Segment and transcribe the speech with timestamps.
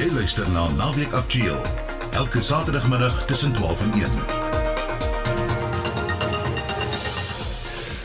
[0.00, 1.58] Jy luister na Naweek Aktueel
[2.16, 4.14] elke Saterdagmiddag tussen 12 en 1.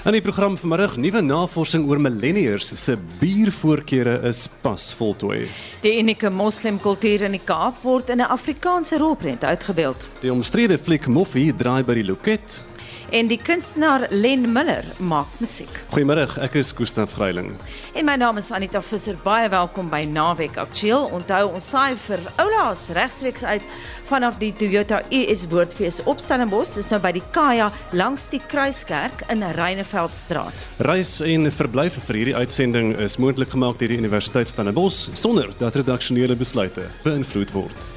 [0.04, 5.46] In die program vanmiddag nuwe navorsing oor millennials se biervoorkeure is pas voltooi.
[5.88, 10.10] Die unieke moslimkultuur in die Kaap word in 'n Afrikaanse rolprent uitgebeeld.
[10.20, 12.64] Die omstrede fliek Moffie draai by die loket.
[13.10, 15.70] En die kunstenaar Len Miller maak musiek.
[15.94, 17.52] Goeiemôre, ek is Gustaf Greiling.
[17.94, 19.18] En my naam is Anita Visser.
[19.24, 21.06] Baie welkom by Naweek Aktueel.
[21.14, 23.66] Onthou ons saai vir oulaas regstreeks uit
[24.10, 26.76] vanaf die Toyota US Woordfees op Stellenbosch.
[26.80, 30.66] Dis nou by die Kaya langs die Kruiskerk in Reineveldstraat.
[30.90, 35.78] Reis en verblyf vir hierdie uitsending is moontlik gemaak deur die Universiteit Stellenbosch sonder dat
[35.78, 37.95] redaksionele besluite beïnvloed word.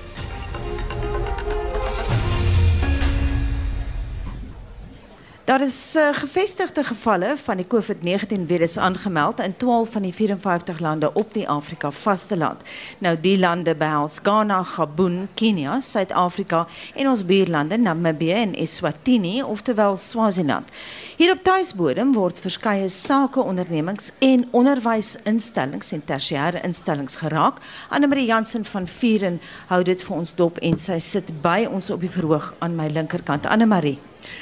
[5.48, 10.78] Daar is uh, gevestigde gevalle van die COVID-19 virus aangemeld in 12 van die 54
[10.78, 12.60] lande op die Afrika vasteland.
[12.98, 19.96] Nou die lande behels Ghana, Gabon, Kenia, Suid-Afrika en ons buurlande Namibië en Eswatini, oftewel
[19.96, 20.68] Swaziland.
[21.16, 27.64] Hier op tuisbodem word verskeie sake ondernemings en onderwysinstellings en tersiêre instellings geraak.
[27.88, 29.40] Anne-Marie Jansen van Vuren
[29.72, 32.92] hou dit vir ons dop en sy sit by ons op die verhoog aan my
[32.92, 33.48] linkerkant.
[33.48, 33.96] Anne-Marie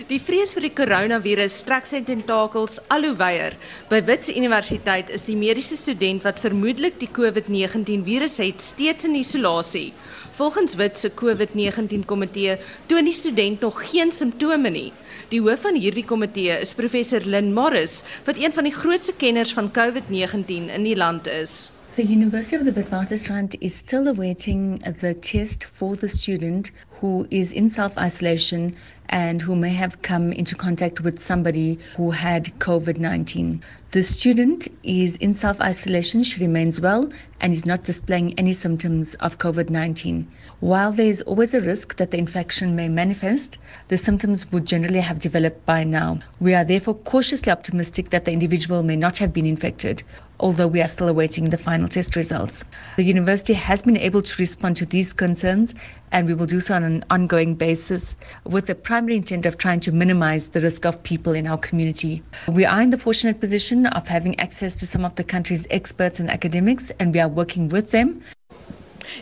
[0.09, 3.57] Die vrees vir die koronavirus strek sy tentakels al hoe wyer.
[3.91, 9.19] By Wits Universiteit is die mediese student wat vermoedelik die COVID-19 virus het, steeds in
[9.19, 9.93] isolasie.
[10.37, 12.59] Volgens Wits se COVID-19 komitee
[12.91, 14.91] toon die student nog geen simptome nie.
[15.33, 19.55] Die hoof van hierdie komitee is professor Lynn Morris, wat een van die grootste kenners
[19.57, 21.67] van COVID-19 in die land is.
[21.97, 27.53] The University of the Witwatersrand is still awaiting the test for the student who is
[27.53, 28.75] in self isolation
[29.09, 33.63] and who may have come into contact with somebody who had COVID 19.
[33.93, 39.15] The student is in self isolation, she remains well, and is not displaying any symptoms
[39.17, 40.27] of COVID 19.
[40.61, 45.01] While there is always a risk that the infection may manifest, the symptoms would generally
[45.01, 46.21] have developed by now.
[46.41, 50.03] We are therefore cautiously optimistic that the individual may not have been infected,
[50.41, 52.65] although we are still awaiting the final test results.
[52.97, 55.75] The university has been able to respond to these concerns,
[56.13, 59.81] and we will do so on an ongoing basis with the primary intent of trying
[59.81, 62.23] to minimize the risk of people in our community.
[62.49, 66.21] We are in the fortunate position of having access to some of the country's experts
[66.21, 68.23] and academics, and we are working with them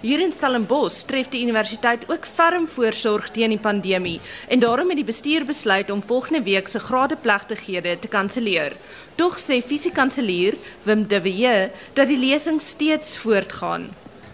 [0.02, 5.00] Hier in Stellenbosch tref die universiteit ook ferm voorsorg teen die pandemie en daarom het
[5.00, 8.76] die bestuur besluit om volgende week se gradeplegtighede te kanselleer.
[9.16, 13.88] Tog sê fisiekanselier Wim de Wee dat die lesing steeds voortgaan.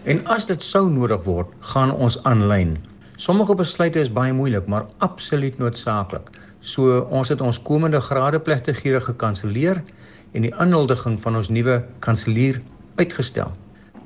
[0.04, 2.78] En as dit sou nodig word, gaan ons aanlyn.
[3.20, 6.30] Sommige besluite is baie moeilik, maar absoluut noodsaaklik.
[6.60, 9.82] So ons het ons komende gradeplegtighede gekanselleer
[10.32, 12.62] en die aanhuldiging van ons nuwe kanselier
[12.96, 13.52] uitgestel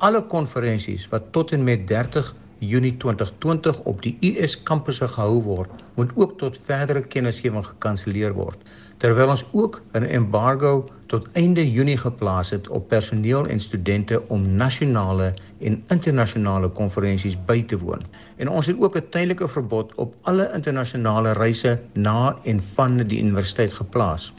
[0.04, 5.82] alle konferensies wat tot en met 30 Junie 2020 op die US kampusse gehou word,
[5.96, 8.60] moet ook tot verdere kennisgewing gekanselleer word.
[9.00, 14.46] Terwyl ons ook 'n embargo tot einde Junie geplaas het op personeel en studente om
[14.56, 18.02] nasionale en internasionale konferensies by te woon.
[18.36, 23.22] En ons het ook 'n tydelike verbod op alle internasionale reise na en van die
[23.22, 24.32] universiteit geplaas.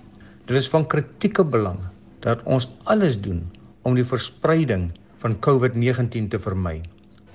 [0.45, 1.79] Dit is van kritieke belang
[2.19, 4.91] dat ons alles doen om die verspreiding
[5.25, 6.81] van COVID-19 te vermy.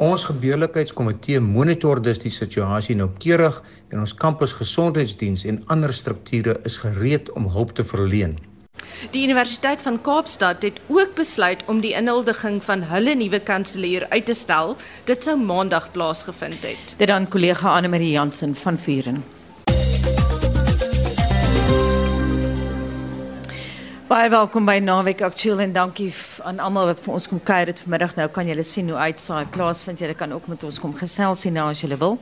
[0.01, 3.59] Ons gebeurlikheidskomitee monitor dus die situasie noukeurig
[3.91, 8.39] en ons kampusgesondheidsdiens en ander strukture is gereed om hulp te verleen.
[9.13, 14.25] Die Universiteit van Kaapstad het ook besluit om die inhuldiging van hulle nuwe kanselier uit
[14.31, 14.77] te stel.
[15.11, 16.97] Dit sou maandag plaasgevind het.
[16.97, 19.21] Dit dan kollega Anne Marie Jansen van Vuren.
[24.11, 26.09] Baie welkom by Naweek Aktueel en dankie
[26.43, 28.17] aan almal wat vir ons kom kuier dit vanmiddag.
[28.19, 30.03] Nou kan julle sien hoe uitsaai plaasvind.
[30.03, 32.19] Julle kan ook met ons kom gesels hierna as julle wil.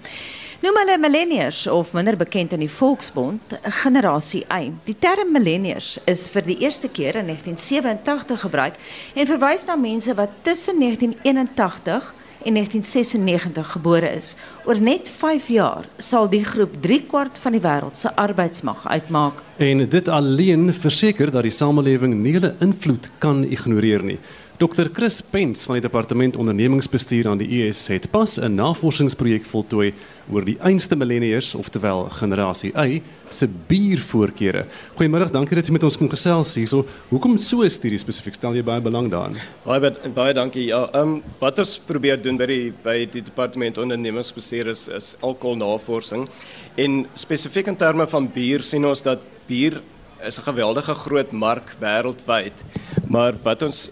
[0.60, 4.69] Noem hulle millennials of minder bekend in die Volksbond, generasie Y.
[4.84, 8.76] Die term millennials is vir die eerste keer in 1987 gebruik
[9.16, 12.12] en verwys na mense wat tussen 1981
[12.44, 14.37] en 1996 gebore is.
[14.64, 19.43] Oor net 5 jaar sal die groep 3 kwart van die wêreld se arbeidsmag uitmaak.
[19.56, 24.19] En dit alleen verseker dat die samelewing nie hulle invloed kan ignoreer nie.
[24.58, 29.93] Dr Chris Pens van die departement ondernemingsbestuur aan die US het pas 'n navorsingsprojek voltooi
[30.33, 34.67] oor die einste millennials, oftewel generasie Y, se biervoorkeure.
[34.97, 36.85] Goeiemôre, dankie dat jy met ons kom gesels hierso.
[37.11, 39.37] Hoekom so 'n studie spesifiek stel jy baie belang daaraan?
[39.65, 40.67] Baie baie dankie.
[40.67, 45.17] Ja, ehm um, wat ons probeer doen by die by die departement ondernemingsbestuur is is
[45.21, 46.29] alkoholnavorsing
[46.77, 49.83] en spesifiek in terme van bier sien ons dat bier
[50.27, 52.65] is 'n geweldige groot mark wêreldwyd.
[53.08, 53.87] Maar wat ons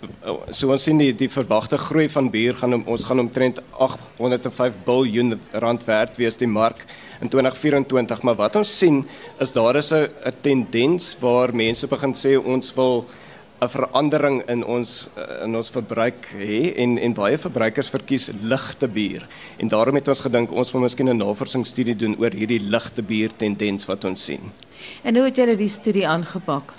[0.52, 5.54] so ons sien die die verwagte groei van bier gaan ons gaan omtrent 805 miljard
[5.64, 6.84] rand werd wees die mark
[7.24, 9.06] in 2024, maar wat ons sien
[9.40, 10.10] is daar is 'n
[10.42, 13.06] tendens waar mense begin sê ons wil
[13.62, 15.08] 'n verandering in ons
[15.42, 19.26] in ons verbruik hê en en baie verbruikers verkies ligte bier.
[19.56, 23.30] En daarom het ons gedink ons wil miskien 'n navorsingsstudie doen oor hierdie ligte bier
[23.36, 24.52] tendens wat ons sien.
[25.02, 26.72] En hoe het julle die studie aangepak?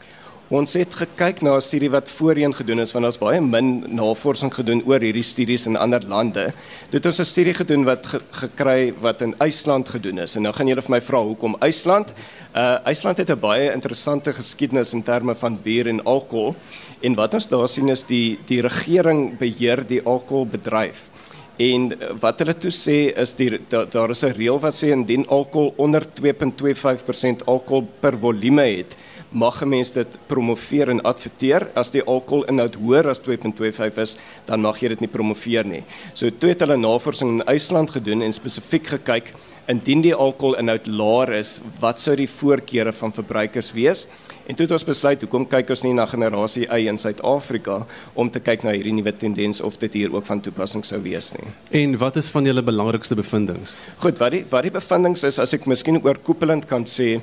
[0.47, 4.53] Ons het gekyk na 'n studie wat voorheen gedoen is want daar's baie min navorsing
[4.53, 6.53] gedoen oor hierdie studies in ander lande.
[6.89, 10.35] Dit ons 'n studie gedoen wat ge gekry wat in IJsland gedoen is.
[10.35, 12.13] En nou gaan julle vir my vra hoekom IJsland?
[12.55, 16.55] Uh IJsland het 'n baie interessante geskiedenis in terme van bier en alkohol.
[17.01, 21.09] En wat ons daar sien is die die regering beheer die alkoholbedryf.
[21.57, 25.73] En wat hulle toe sê is die daar is 'n reël wat sê indien alkohol
[25.77, 28.95] onder 2.25% alkohol per volume het,
[29.37, 31.67] mag 'n mens dit promoveer en adverteer.
[31.75, 35.83] As die alkoholinhoud hoër as 2.25 is, dan mag jy dit nie promoveer nie.
[36.13, 39.33] So toe het hulle navorsing in IJsland gedoen en spesifiek gekyk
[39.67, 44.07] indien die alkoholinhoud laer is, wat sou die voorkeure van verbruikers wees?
[44.47, 47.81] En toe het ons besluit hoekom kyk ons nie na generasie Y in Suid-Afrika
[48.15, 51.33] om te kyk na hierdie nuwe tendens of dit hier ook van toepassing sou wees
[51.35, 51.51] nie.
[51.81, 53.75] En wat is van julle belangrikste bevindinge?
[53.99, 57.17] Goed, wat die wat die bevindinge is as ek miskien oorkoepelend kan sê,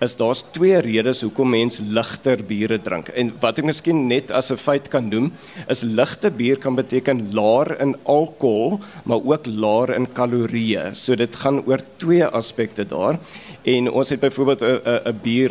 [0.00, 3.08] is daar's twee redes hoekom mense ligter biere drink.
[3.08, 5.32] En wat ek miskien net as 'n feit kan noem,
[5.68, 10.94] is ligte bier kan beteken laer in alkohol, maar ook laer in kalorieë.
[10.94, 13.18] So dit gaan oor twee aspekte daar.
[13.64, 15.50] En ons het byvoorbeeld 'n 'n bier,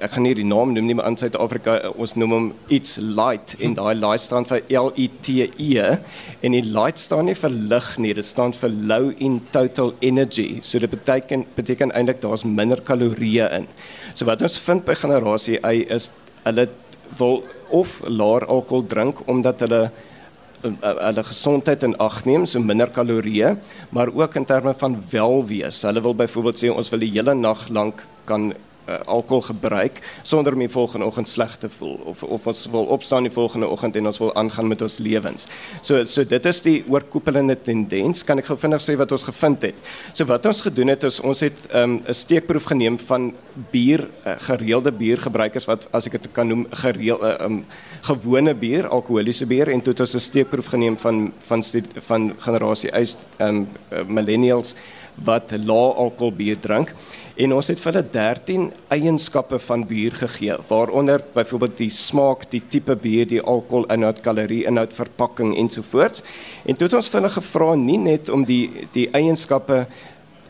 [0.00, 3.56] ek gaan nie die naam noem nie, maar in Suid-Afrika ons noem hom iets light
[3.60, 5.28] en daai light staan vir L I T
[5.58, 5.98] E
[6.42, 10.58] en die light staan nie vir lig nie, dit staan vir low in total energy.
[10.62, 13.66] So dit beteken beteken eintlik daar's minder kalorieë in.
[14.14, 16.10] So wat ons vind by generasie Y is
[16.44, 16.68] hulle
[17.18, 17.42] wil
[17.74, 19.86] of laer alkohol drink omdat hulle
[20.66, 23.52] hulle gesondheid in ag neem, so minder kalorieë,
[23.94, 25.82] maar ook in terme van welwees.
[25.86, 28.52] Hulle wil byvoorbeeld sê ons wil die hele nag lank kan
[28.88, 32.84] uh, alkohol gebruik sonder om die volgende oggend sleg te voel of of ons wil
[32.96, 35.46] opstaan die volgende oggend en ons wil aangaan met ons lewens.
[35.80, 38.24] So so dit is die oorkoepelende tendens.
[38.24, 39.80] Kan ek gou vinnig sê wat ons gevind het?
[40.12, 43.32] So wat ons gedoen het is ons het 'n um, steekproef geneem van
[43.70, 47.64] bier uh, gereelde biergebruikers wat as ek dit kan noem gereel 'n uh, um,
[48.02, 51.62] gewone bier, alkoholiese bier en toe het ons 'n steekproef geneem van van
[52.08, 53.04] van generasie Y
[53.40, 54.74] um, uh, millennials
[55.24, 56.92] wat lae alkohol bier drink
[57.36, 62.62] en ons het vir hulle 13 eienskappe van bier gegee waaronder byvoorbeeld die smaak, die
[62.72, 66.24] tipe bier, die alkoholinhoud, kalorieinhoud, verpakking ensovoorts.
[66.64, 69.84] En toe het ons vir hulle gevra nie net om die die eienskappe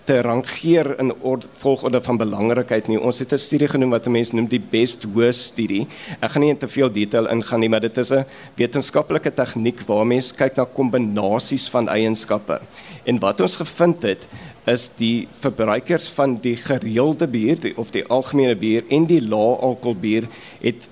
[0.07, 1.11] te rangeer in
[1.59, 2.99] volgorde van belangrikheid nie.
[3.01, 5.87] Ons het 'n studie genoem wat mense noem die best worst studie.
[6.21, 8.25] Ek gaan nie in te veel detail ingaan nie, maar dit is 'n
[8.55, 12.61] wetenskaplike tegniek waar mense kyk na kombinasies van eienskappe.
[13.05, 14.29] En wat ons gevind het
[14.67, 19.55] is die verbruikers van die gereelde bier die, of die algemene bier en die lae
[19.63, 20.27] alkohol bier
[20.61, 20.89] het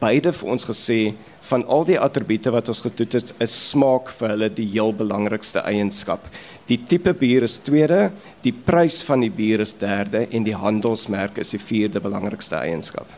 [0.00, 1.00] beide vir ons gesê
[1.48, 5.62] van al die attribute wat ons getoets het, is smaak vir hulle die heel belangrikste
[5.66, 6.26] eienskap.
[6.68, 8.10] Die tipe bier is tweede,
[8.44, 13.08] die prys van die bier is derde en die handelsmerk is die vierde belangrikste eienskap.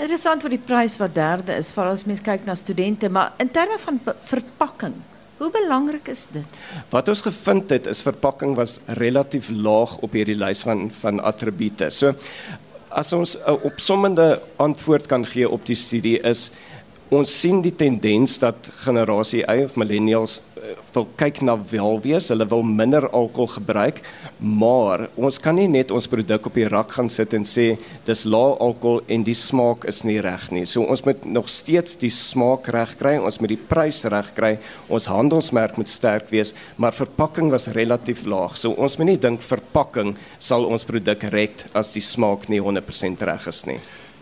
[0.00, 3.50] Interessant wat die prys wat derde is, veral as mens kyk na studente, maar in
[3.52, 5.00] terme van verpakking
[5.40, 6.56] Hoe belangrik is dit?
[6.92, 11.88] Wat ons gevind het is verpakking was relatief laag op hierdie lys van van attribute.
[11.96, 12.12] So
[12.92, 16.50] as ons 'n opsommende antwoord kan gee op die studie is
[17.10, 22.46] ons sien die tendens dat generasie Y of millennials uh, wil kyk na welwees, hulle
[22.50, 23.98] wil minder alkohol gebruik,
[24.38, 27.72] maar ons kan nie net ons produk op die rak gaan sit en sê
[28.06, 30.66] dis lae alkohol en die smaak is nie reg nie.
[30.70, 34.52] So ons moet nog steeds die smaak reg kry, ons moet die prys reg kry,
[34.88, 38.54] ons handelsmerk moet sterk wees, maar verpakking was relatief laag.
[38.60, 43.26] So ons moet nie dink verpakking sal ons produk red as die smaak nie 100%
[43.26, 43.80] reg is nie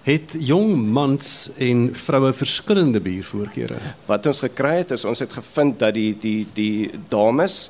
[0.09, 3.77] het jong mans en vroue verskillende biervoorkeure.
[4.09, 7.69] Wat ons gekry het is ons het gevind dat die die die dames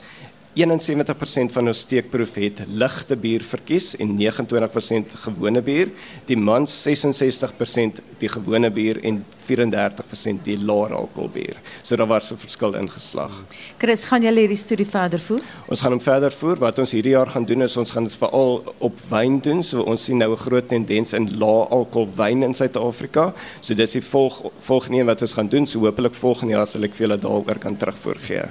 [0.56, 5.90] 71% van ons steekproef het ligte bier verkies en 29% gewone bier.
[6.26, 11.60] Die mans 66% die gewone bier en 34% die laer alkohol bier.
[11.82, 13.32] So daar was 'n verskil ingeslag.
[13.78, 15.40] Chris, gaan julle hierdie studie verder voer?
[15.68, 16.56] Ons gaan hom verder voer.
[16.56, 19.62] Wat ons hierdie jaar gaan doen is ons gaan dit veral op wyn doen.
[19.62, 23.32] So ons sien nou 'n groot tendens in lae alkohol wyn in Suid-Afrika.
[23.60, 25.66] So dis die volg volgende een wat ons gaan doen.
[25.66, 28.42] So hopelik volgende jaar sal ek vir julle daaroor kan terugvoer gee.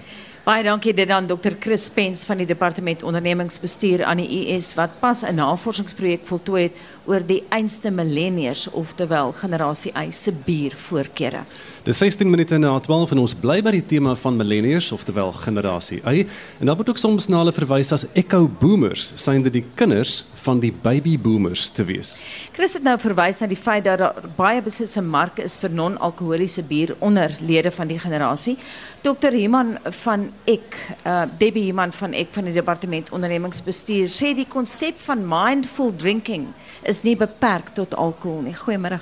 [0.47, 1.57] Baie dankie dit aan Dr.
[1.59, 6.77] Chris Pens van die Departement Ondernemingsbestuur aan die US wat pas 'n navorsingsprojek voltooi het
[7.07, 11.45] oor die einste millennials, oftewel generasie Y se biervoorkeure.
[11.87, 16.01] Dis 16 minute na 12 en ons bly by die tema van millennials, oftewel generasie
[16.03, 16.25] Y.
[16.59, 20.59] En daar word ook soms na hulle verwys as echo boomers, synde die kinders van
[20.63, 22.17] die baby boomers te wees.
[22.55, 26.65] Chris het nou verwys na die feit dat daar baie beslisse mark is vir non-alkoholiese
[26.67, 28.57] bier onder lede van die generasie.
[29.05, 29.31] Dr.
[29.39, 34.99] Iman van Ek, uh, Debbie Iman van Ek van die Departement Ondernemingsbestuur sê die konsep
[35.07, 36.49] van mindful drinking
[36.83, 38.55] is nie beperk tot alkohol nie.
[38.55, 39.01] Goeiemôre.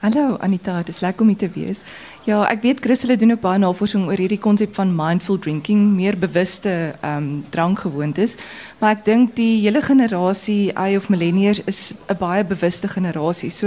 [0.00, 1.82] Hallo Anita, dit is lekker om hier te wees.
[2.24, 5.82] Ja, ek weet Chris hulle doen ook baie navorsing oor hierdie konsep van mindful drinking,
[5.92, 8.38] meer bewuste ehm um, drankgewoontes,
[8.80, 13.50] maar ek dink die hele generasie I of millennials is 'n baie bewuste generasie.
[13.50, 13.66] So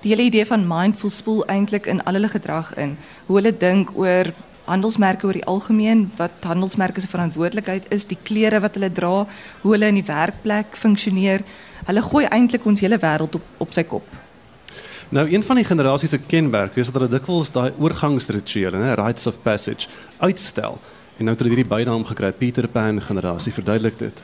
[0.00, 2.96] die hele idee van mindful spoel eintlik in al hulle gedrag in.
[3.26, 4.32] Hoe hulle dink oor
[4.64, 9.26] handelsmerke oor die algemeen, wat handelsmerke se verantwoordelikheid is, die klere wat hulle dra,
[9.62, 11.44] hoe hulle in die werkplek funksioneer.
[11.84, 14.06] Hulle gooi eintlik ons hele wêreld op op sy kop.
[15.14, 19.28] Nou een van die generasie se kenmerke is dat hulle dikwels daai oorgangsrituele, né, rites
[19.30, 20.80] of passage, uitstel.
[21.18, 24.22] En nou het hulle hierdie bynaam gekry, Peter Pan generasie, verduidelik dit.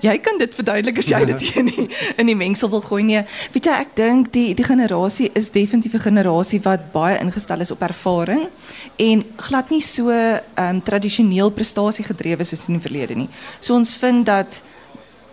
[0.00, 3.24] Jy kan dit verduidelik as jy dit in die, in die mengsel wil gooi nee.
[3.52, 7.70] Weet jy, ek dink die die generasie is definitief 'n generasie wat baie ingestel is
[7.70, 8.48] op ervaring
[8.96, 13.28] en glad nie so ehm um, tradisioneel prestasie gedrewe soos in die verlede nie.
[13.60, 14.62] So ons vind dat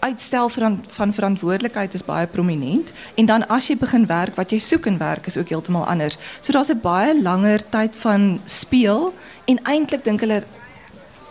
[0.02, 4.60] uitstel van van verantwoordelikheid is baie prominent en dan as jy begin werk wat jy
[4.60, 6.18] soek in werk is ook heeltemal anders.
[6.40, 9.14] So daar's 'n baie langer tyd van speel
[9.46, 10.44] en eintlik dink hulle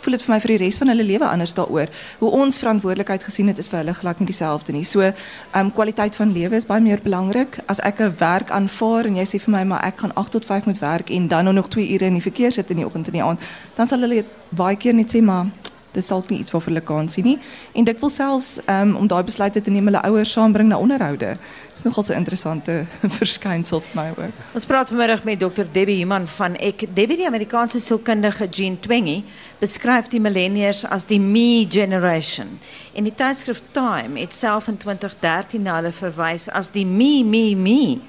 [0.01, 1.89] voel dit vir my vir die res van hulle lewe anders daaroor.
[2.19, 4.85] Hoe ons verantwoordelikheid gesien het is vir hulle glad nie dieselfde nie.
[4.85, 5.15] So, ehm
[5.61, 7.59] um, kwaliteit van lewe is baie meer belangrik.
[7.67, 10.45] As ek 'n werk aanvaar en jy sê vir my maar ek gaan 8 tot
[10.45, 13.07] 5 moet werk en dan nog 2 ure in die verkeer sit in die oggend
[13.07, 13.41] en die aand,
[13.77, 15.47] dan sal hulle baie keer net sê maar
[15.93, 17.39] dis dalk nie iets waarvoor hulle kan sien nie
[17.73, 21.35] en dit wil selfs um, om daai besluite te neem hulle ouers saambring na onderhoude.
[21.73, 22.87] Dis nogal 'n interessante
[23.21, 24.35] verskynsel vir my ook.
[24.55, 29.23] Ons praat vanmiddag met Dr Debbie Human van ek Debbie die Amerikaanse sielkundige Jean Twenge
[29.59, 32.59] beskryf die millennials as die me generation.
[32.95, 37.55] En die tydskrif Time het self in 2013 na hulle verwys as die me me
[37.57, 38.01] me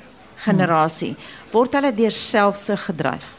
[0.45, 1.15] generasie.
[1.51, 3.33] Word hulle deur selfsug gedryf?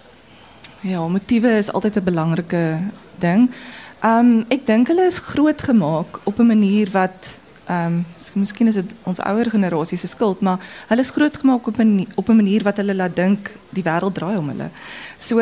[0.83, 2.81] Ja, motiewe is altyd 'n belangrike
[3.19, 3.51] ding.
[4.03, 7.39] Ek dink hulle is groot gemaak op 'n manier wat
[7.71, 8.05] um
[8.35, 10.09] miskien is dit ons ouer generasie se
[10.41, 13.83] maar hulle is groot gemaak op 'n op 'n manier wat hulle laat dink die
[13.83, 14.71] wêreld draai om hulle.
[15.19, 15.39] So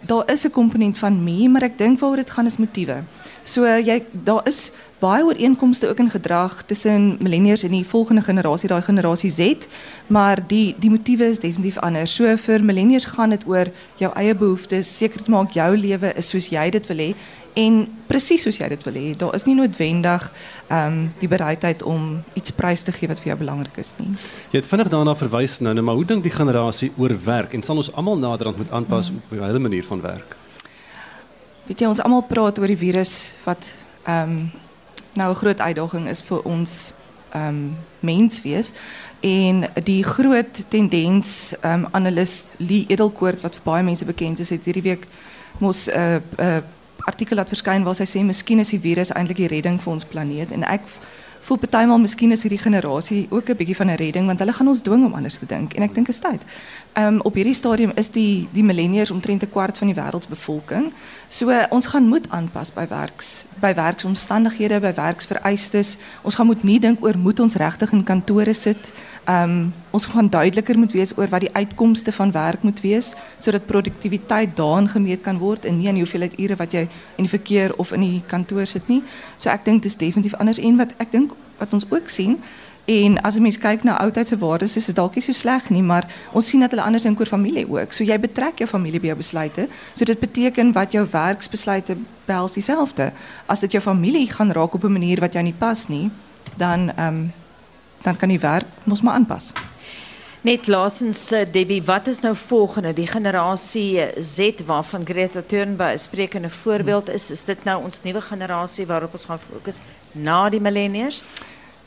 [0.00, 3.02] daar is 'n komponent van me, maar ek dink waaroor dit gaan is motiewe.
[3.42, 3.64] So
[4.12, 4.70] daar is
[5.04, 9.68] baie ooreenkomste ook in gedrag tussen millennials en die volgende generasie, daai generasie Z,
[10.06, 12.14] maar die die motiewe is definitief anders.
[12.16, 13.70] So vir millennials gaan dit oor
[14.00, 17.10] jou eie behoeftes, seker te maak jou lewe is soos jy dit wil hê
[17.54, 17.76] en
[18.08, 19.04] presies soos jy dit wil hê.
[19.18, 20.26] Daar is nie noodwendig
[20.68, 24.10] ehm um, die bereidheid om iets prys te gee wat vir jou belangrik is nie.
[24.52, 27.62] Jy het vinnig daarna verwys nou, nou maar hoe dink die generasie oor werk en
[27.62, 29.22] sal ons almal naderhand moet aanpas hmm.
[29.22, 30.36] op hulle manier van werk?
[31.68, 33.72] Weet jy ons almal praat oor die virus wat
[34.04, 34.44] ehm um,
[35.14, 36.92] nou 'n groot uitdaging is vir ons
[37.32, 38.72] ehm um, menswees
[39.20, 44.50] en die groot tendens ehm um, analis Lee Edelkoort wat vir baie mense bekend is
[44.50, 45.06] het hierdie week
[45.58, 46.62] mos 'n uh, 'n uh,
[47.04, 50.04] artikel laat verskyn waar sy sê miskien is die virus eintlik die redding vir ons
[50.04, 50.52] planeet.
[50.52, 50.86] En ek
[51.44, 54.68] voel partymal miskien is hierdie generasie ook 'n bietjie van 'n redding want hulle gaan
[54.68, 56.40] ons dwing om anders te dink en ek dink is tyd.
[56.92, 60.92] Ehm um, op hierdie stadium is die die millennials omtrent 'n kwart van die wêreldsbevolking.
[61.28, 65.96] So uh, ons gaan moet aanpas by werks by werksomstandighede, by werksvereistes.
[66.22, 68.92] Ons gaan moet nie dink oor moet ons regtig in kantore sit.
[69.24, 73.14] Ehm um, ons gaan duideliker moet wees oor wat die uitkomste van werk moet wees
[73.38, 77.30] sodat produktiwiteit daarin gemeet kan word en nie aan hoeveelheid ure wat jy in die
[77.30, 79.02] verkeer of in die kantoor sit nie.
[79.38, 82.38] So ek dink dit is definitief anders en wat ek dink wat ons ook sien
[82.84, 85.82] en as 'n mens kyk na oudheidse waardes is dit dalk nie so sleg nie,
[85.82, 87.92] maar ons sien dat hulle anders dink oor familie ook.
[87.92, 89.68] So jy betrek jou familie by jou besluite.
[89.94, 93.12] So dit beteken wat jou werksbesluite behels dieselfde.
[93.46, 96.10] As dit jou familie gaan raak op 'n manier wat jou nie pas nie,
[96.56, 97.32] dan ehm um,
[98.02, 99.52] dan kan jy werk mos maar aanpas.
[100.44, 102.92] Net laasens eh, Debbie, wat is nou volgende?
[102.92, 108.20] Die generasie Z waarvan Greta Thunberg 'n sprekende voorbeeld is, is dit nou ons nuwe
[108.20, 109.80] generasie waarop ons gaan fokus
[110.12, 111.22] na die millennials?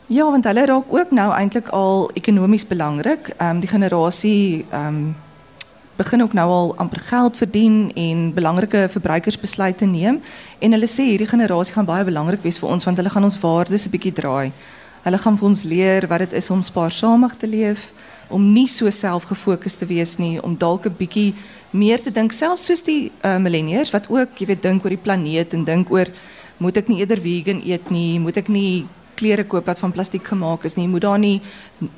[0.06, 3.28] Ja, want hulle raak ook nou eintlik al ekonomies belangrik.
[3.28, 5.16] Ehm um, die generasie ehm um,
[5.96, 10.20] begin ook nou al amper geld verdien en belangrike verbruikersbesluite neem
[10.58, 13.40] en hulle sê hierdie generasie gaan baie belangrik wees vir ons want hulle gaan ons
[13.40, 14.52] waardes 'n bietjie draai.
[15.02, 17.92] Hulle gaan vir ons leer wat dit is om spaarsamig te leef,
[18.28, 21.34] om nie so selfgefokus te wees nie, om dalk 'n bietjie
[21.70, 25.04] meer te dink selfs soos die uh, millennials wat ook, jy weet, dink oor die
[25.04, 26.06] planeet en dink oor
[26.58, 28.86] moet ek nie eerder vegan eet nie, moet ek nie
[29.18, 30.86] klere koop wat van plastiek gemaak is nie.
[30.88, 31.40] Moet daar nie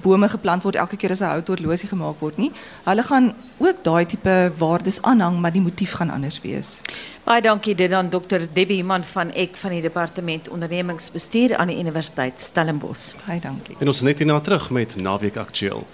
[0.04, 2.52] bome geplant word elke keer as 'n houthorlosie gemaak word nie.
[2.84, 6.80] Hulle gaan ook daai tipe waardes aanhang, maar die motief gaan anders wees.
[7.24, 11.78] Baie dankie dit aan Dr Debbie Man van Ek van die Departement Ondernemingsbestuur aan die
[11.78, 13.14] Universiteit Stellenbosch.
[13.26, 13.76] Baie dankie.
[13.78, 15.86] En ons is net hierna terug met Naweek Aktueel.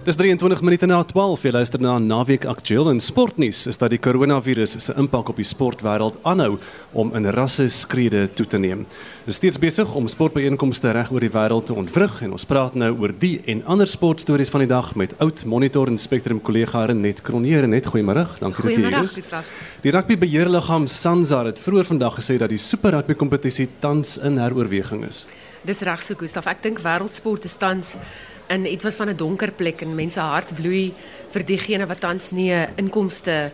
[0.00, 1.42] Dis 23 minute na 12.
[1.44, 5.44] Jy luister na Naweek Aktueel en sportnuus is dat die koronavirus se impak op die
[5.44, 6.54] sportwêreld aanhou
[6.96, 8.86] om in rasse skrede toe te neem.
[9.26, 12.80] Dit is steeds besig om sportbyeenkomste reg oor die wêreld te ontwrig en ons praat
[12.80, 16.86] nou oor die en ander sportstories van die dag met oud Monitor en Spectrum kollega
[16.88, 18.24] Renet Kronier en net goeiemôre.
[18.40, 19.20] Dankie dat jy hier is.
[19.84, 24.40] Die rugby beheerliggaam Sansa het vroeër vandag gesê dat die Super Rugby kompetisie tans in
[24.40, 25.26] heroorweging is.
[25.68, 26.48] Dis reg so Gustaf.
[26.48, 27.98] Ek dink wêreldsport is tans
[28.50, 30.92] in ietwat van 'n donker plek en mense hart bloei
[31.32, 33.52] vir diegene wat tans nie 'n inkomste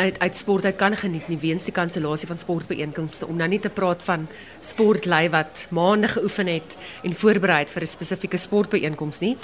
[0.00, 3.60] uit uit sport uit kan geniet nie weens die kansellasie van sportbeeenkomste om nou nie
[3.60, 4.26] te praat van
[4.64, 9.36] sportlei wat maande geoefen het en voorberei vir 'n spesifieke sportbeeenkoms nie.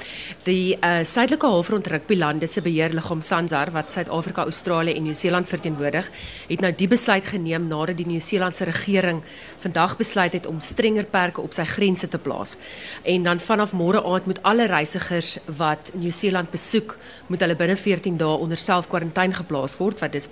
[0.45, 6.11] Die uh, suidelike halfrond rugbylande se beheerliggaam SANZAR wat Suid-Afrika, Australië en Nieu-Seeland verteenwoordig,
[6.49, 9.23] het nou die besluit geneem nadat die Nieu-Seelandse regering
[9.59, 12.57] vandag besluit het om strenger perke op sy grense te plaas.
[13.03, 16.97] En dan vanaf môre aand moet alle reisigers wat Nieu-Seeland besoek,
[17.27, 20.23] moet hulle binne 14 dae onder self-kwarantyne geplaas word wat dit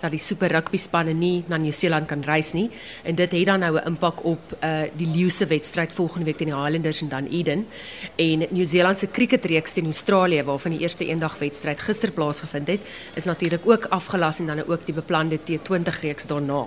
[0.00, 2.70] dat die super rugby spanne nie na Nieu-Seeland kan reis nie
[3.04, 6.36] en dit het dan nou 'n impak op uh, die Lions se wedstryd volgende week
[6.36, 7.66] teen die Highlanders en dan Eden
[8.16, 12.80] en Nieu-Seeland se cricketreeks teen Australië waarvan die eerste eendag wedstryd gister plaasgevind het
[13.14, 16.66] is natuurlik ook afgelas en dan ook die beplande T20 reeks daarna.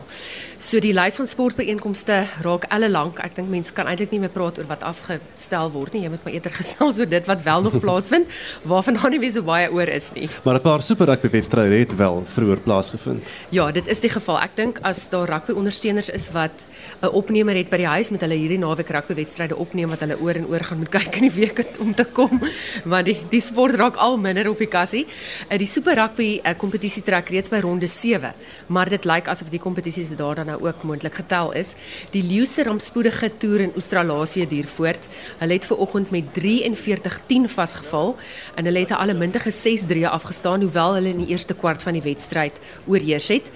[0.61, 3.19] So die lys van sportbeeenkomste raak alle lank.
[3.25, 6.03] Ek dink mense kan eintlik nie meer praat oor wat afgestel word nie.
[6.05, 8.27] Jy moet maar eerder gesels oor dit wat wel nog plaasvind
[8.67, 10.29] waarvan daar nie weer so baie oor is nie.
[10.43, 13.31] Maar 'n paar super rugby wedstryde het wel vroeër plaasgevind.
[13.49, 14.39] Ja, dit is die geval.
[14.41, 16.65] Ek dink as daar rugby ondersteuners is wat
[17.01, 20.19] 'n opnemer het by die huis met hulle hierdie naweek rugby wedstryde opneem wat hulle
[20.19, 22.41] oor en oor gaan moet kyk in die week om te kom,
[22.85, 25.07] want die die sport raak al minder op die kassie.
[25.49, 28.33] Uh, die super rugby uh, kompetisie trek reeds by ronde 7,
[28.67, 31.75] maar dit lyk asof die kompetisies daar dan nou ook moontlik getel is.
[32.11, 35.07] Die Leeuse rampspoedige toer in Australië duur voort.
[35.39, 38.17] Hulle het ver oggend met 43-10 vasgeval
[38.55, 42.01] en hulle het 'n allemintige 6-3 afgestaan hoewel hulle in die eerste kwart van die
[42.01, 42.40] wedstryd
[42.87, 43.51] oorheers het.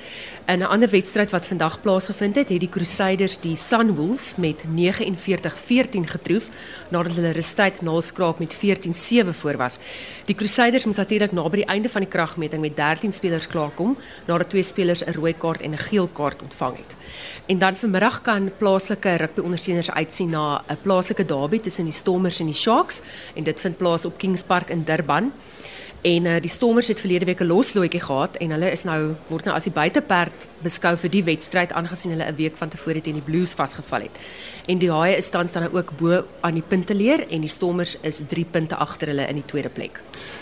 [0.45, 6.07] In 'n ander wedstryd wat vandag plaasgevind het, het die Crusaders die Sunwolves met 49-14
[6.07, 6.49] getroof
[6.89, 9.77] nadat hulle rustyd naalskraap met 14-7 voor was.
[10.25, 13.97] Die Crusaders moes natuurlik na by die einde van die kragmeting met 13 spelers klaarkom
[14.27, 16.95] nadat twee spelers 'n rooi kaart en 'n geel kaart ontvang het.
[17.45, 22.45] En dan vanmiddag kan plaaslike rugbyondersteuners uitsien na 'n plaaslike derby tussen die Stormers en
[22.45, 23.01] die Sharks
[23.35, 25.31] en dit vind plaas op Kings Park in Durban.
[26.05, 29.45] En uh, die Stormers het verlede week 'n loslootjie gehad en hulle is nou word
[29.45, 33.17] nou as die buiteperd beskou vir die wedstryd aangesien hulle 'n week van tevore teen
[33.17, 34.15] die Blues vasgeval het.
[34.67, 37.97] En die Haie is tans dan nou ook bo aan die punteleer en die Stormers
[38.01, 40.01] is 3 punte agter hulle in die tweede plek.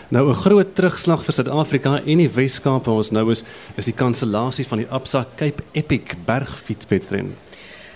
[0.09, 3.43] Nou 'n groot terugslag vir Suid-Afrika en die Wes-Kaap waar ons nou is,
[3.77, 7.42] is die kansellasie van die Absa Cape Epic bergfietswedstryd.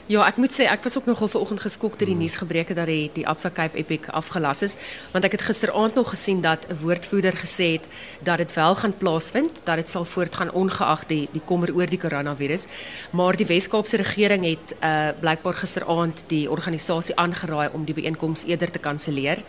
[0.08, 3.10] Ja, ek moet sê ek was ook nogal vanoggend geskok deur die nuusgebreke dat die
[3.12, 4.78] die Absa Cape Epic afgelas is,
[5.12, 7.88] want ek het gisteraand nog gesien dat 'n woordvoerder gesê het
[8.24, 12.00] dat dit wel gaan plaasvind, dat dit sal voortgaan ongeag die die kommer oor die
[12.00, 12.68] koronavirus.
[13.12, 18.72] Maar die Wes-Kaapse regering het uh blykbaar gisteraand die organisasie aangeraai om die byeenkoms eerder
[18.72, 19.44] te kanselleer.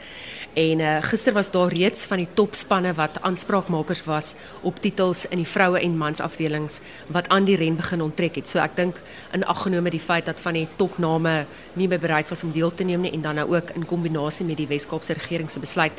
[0.59, 4.35] En uh, gister was daar reeds van die topspanne wat aanspraakmakers was
[4.67, 6.81] op titels in die vroue en mans afdelings
[7.15, 8.51] wat aan die ren begin onttrek het.
[8.51, 8.99] So ek dink
[9.37, 11.45] in aggenome die feit dat van die topname
[11.79, 14.47] nie meer bereid was om deel te neem nie en dan nou ook in kombinasie
[14.49, 15.95] met die Wes-Kaapse regering se besluit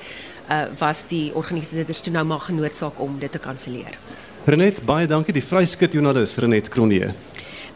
[0.49, 3.95] uh, was die organisateurs toe nou maar genoodsaak om dit te kanselleer.
[4.49, 7.13] Renet, baie dankie die vryskut joernalis Renet Kronje.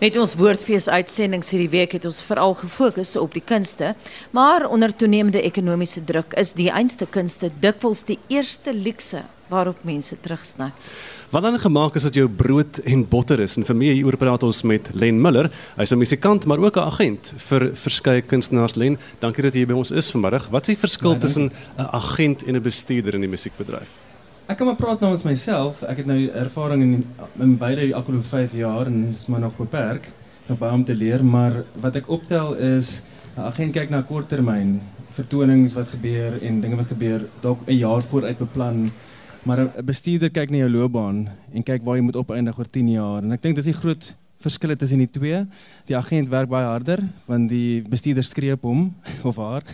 [0.04, 3.94] Met ons woordfees uitsendings hierdie week het ons veral gefokus op die kunste,
[4.36, 10.20] maar onder toenemende ekonomiese druk is die einste kunste dikwels die eerste luukse waarop mense
[10.20, 10.74] terugsny.
[11.32, 14.20] Wat dan gemaak is dat jou brood en botter is en vir my hier oor
[14.20, 15.48] praat ons met Len Miller.
[15.80, 19.00] Hy's 'n musikant maar ook 'n agent vir verskeie kunstenaars Len.
[19.22, 20.50] Dankie dat jy hier by ons is vanmiddag.
[20.52, 24.13] Wat is die verskil tussen 'n agent en 'n bestuurder in die musiekbedryf?
[24.44, 25.86] Ek kan maar praat namens myself.
[25.88, 27.06] Ek het nou ervaring in
[27.40, 30.10] in beide die afgelope 5 jaar en dis maar nog beperk.
[30.50, 33.04] Nog baie om te leer, maar wat ek optel is
[33.38, 34.82] 'n agent kyk na korttermyn
[35.16, 38.92] vertonings wat gebeur en dinge wat gebeur dalk 'n jaar vooruit beplan.
[39.44, 42.90] Maar 'n bestuurder kyk na jou loopbaan en kyk waar jy moet opeindig oor 10
[42.90, 45.40] jaar en ek dink dis die groot verskille tussen die twee.
[45.90, 48.86] Die agent werk baie harder want die bestuurder skree op hom
[49.30, 49.66] of haar.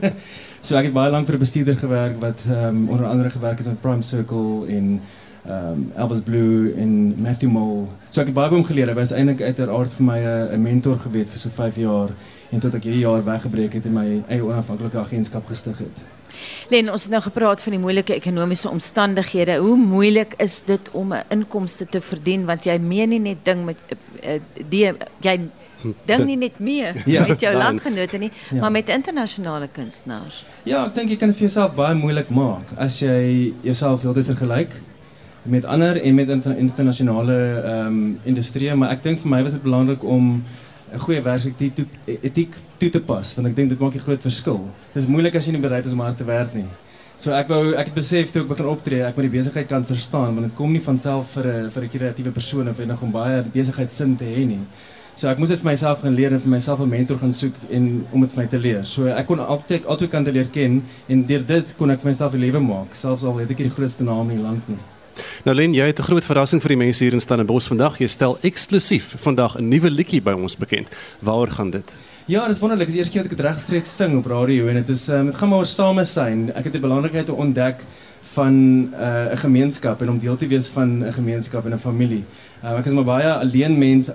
[0.66, 3.66] so ek het baie lank vir 'n bestuurder gewerk wat um, onder andere gewerk het
[3.66, 5.00] met Prime Circle en
[5.48, 7.86] um, Elvis Blue en Matthew Mole.
[8.10, 8.92] So ek het baie by hom geleer.
[8.92, 10.20] Hy was eintlik uiteraard vir my
[10.54, 12.10] 'n mentor gewees vir so 5 jaar
[12.50, 16.19] en tot ek hierdie jaar weggebreek het en my eie onafhanklike agentskap gestig het.
[16.70, 19.56] Len, ons het nou gepraat van die moeilike ekonomiese omstandighede.
[19.62, 23.64] Hoe moeilik is dit om 'n inkomste te verdien want jy meen nie net ding
[23.64, 25.40] met uh, die jy
[26.06, 28.60] ding nie net mee ja, met jou landgenote nie, ja.
[28.60, 30.44] maar met internasionale kunstenaars.
[30.62, 34.26] Ja, ek dink jy kan dit vir jouself baie moeilik maak as jy jouself heeltyd
[34.34, 34.76] vergelyk
[35.42, 39.56] met ander en met inter internasionale ehm um, industrie, maar ek dink vir my was
[39.56, 40.42] dit belangrik om
[40.92, 44.22] 'n goeie werksetiek toe, etiek toe te pas want ek dink dit maak 'n groot
[44.22, 44.60] verskil.
[44.94, 46.68] Dit is moeilik as jy nie bereid is om hard te werk nie.
[47.16, 49.84] So ek wou ek het besef toe ek begin optree, ek moet die besigheid kan
[49.84, 53.02] verstaan want dit kom nie van self vir 'n vir 'n kreatiewe persoon of enig
[53.02, 54.60] om baie besigheidsin te hê nie.
[55.16, 57.54] So ek moes dit vir myself gaan leer en vir myself 'n mentor gaan soek
[57.70, 58.84] en om dit vir my te leer.
[58.84, 62.08] So ek kon altyd altyd kan te leer ken en deur dit kon ek vir
[62.10, 64.68] myself 'n lewe maak, selfs al het ek nie die grootste naam in die land
[64.68, 64.78] nie.
[65.44, 67.98] Nou Len, jy het 'n groot verrassing vir die mense hier in Stellenbosch vandag.
[67.98, 70.88] Jy stel eksklusief vandag 'n nuwe liedjie by ons bekend.
[71.20, 71.96] Waaroor gaan dit?
[72.26, 72.86] Ja, dit is wonderlik.
[72.86, 75.08] Dit is die eerste keer dat ek dit regstreeks sing op radio en dit is
[75.08, 76.50] um, dit gaan maar oor same wees.
[76.54, 77.84] Ek het die belangrikheid te ontdek
[78.34, 78.54] van
[78.92, 82.24] uh, 'n uh, gemeenskap en om deel te wees van 'n gemeenskap en 'n familie.
[82.64, 84.10] Uh, ek is maar baie alleen mens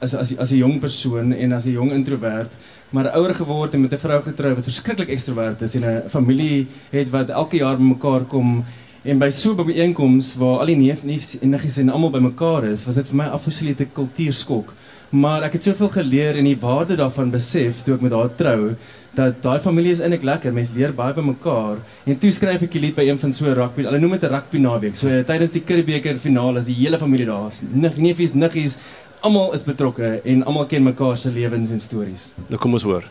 [0.00, 2.56] as as as 'n jong persoon en as 'n jong introwert,
[2.90, 6.66] maar ouer geword en met 'n vrou getrou wat verskriklik ekstrovert is en 'n familie
[6.90, 8.64] het wat elke jaar bymekaar kom
[9.08, 12.64] En by so 'n byeenkoms waar al die neef neefs en niggies en almal bymekaar
[12.64, 14.74] is, was dit vir my absolute kultuurskok.
[15.10, 18.74] Maar ek het soveel geleer en die waarde daarvan besef toe ek met haar trou
[19.14, 20.52] dat daai familie is eintlik lekker.
[20.52, 21.76] Mense leer baie by mekaar.
[22.04, 23.82] En toe skryf ek 'n lied by een van so rugby.
[23.82, 24.96] Hulle noem dit 'n rugby naweek.
[24.96, 27.50] So tydens die Curriebeeker finale is die hele familie daar.
[27.96, 28.76] Neefies, niggies,
[29.20, 32.34] almal is betrokke en almal ken mekaar se lewens en stories.
[32.48, 33.04] Nou kom ons hoor.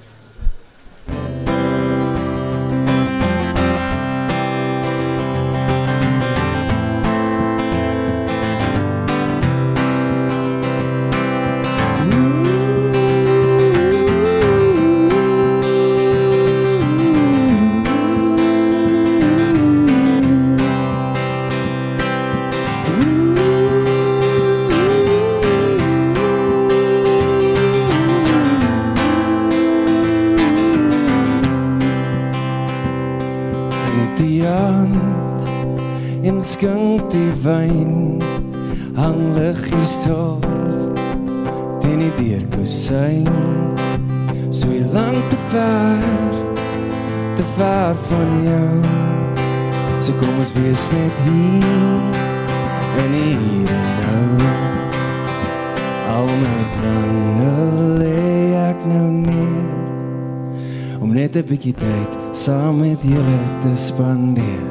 [63.61, 64.65] Te spandeer.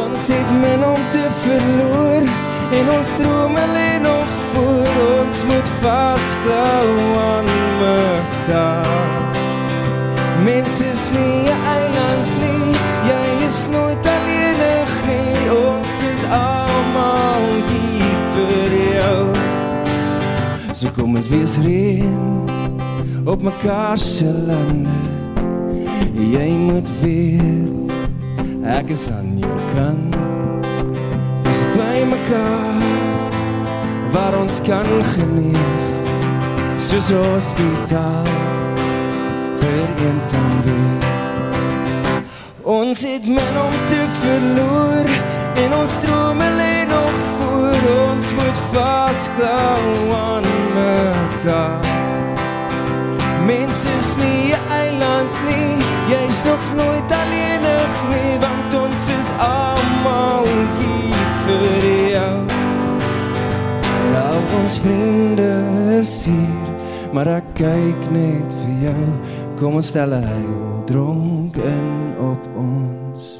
[0.00, 2.24] Ons het men om te verloor
[2.78, 6.88] en ons drome lê nog voor ons moet vasklou
[7.22, 7.50] aan
[7.80, 9.34] mekaar.
[10.44, 12.74] Mens is nie 'n eiland nie,
[13.12, 19.24] jy is nooit alleenig nie, ons is almal hier vir jou.
[20.72, 22.44] So kom ons wees reën
[23.24, 25.15] op mekaar se lande.
[26.76, 27.92] Moet weet
[28.68, 30.16] ek is aan jou kant.
[31.46, 32.82] Dis by mekaar
[34.12, 35.88] waar ons kan genees.
[36.76, 38.28] Soos hospitaal
[39.62, 41.32] vir eensaam wees.
[42.60, 45.08] Ons het men om te verloor
[45.64, 51.94] en ons drome lê nog voor ons moet vasklou aan mekaar.
[53.48, 55.78] Mens is nie 'n eiland nie,
[56.08, 60.46] jy's nog nooit alleenig nie, want ons is almal
[60.80, 62.36] hier vir jou.
[64.14, 64.26] Ja,
[64.60, 65.50] ons vriende
[65.98, 66.72] is hier,
[67.12, 69.08] maar ek kyk net vir jou.
[69.60, 73.32] Kom ons stel heil dronk in op ons.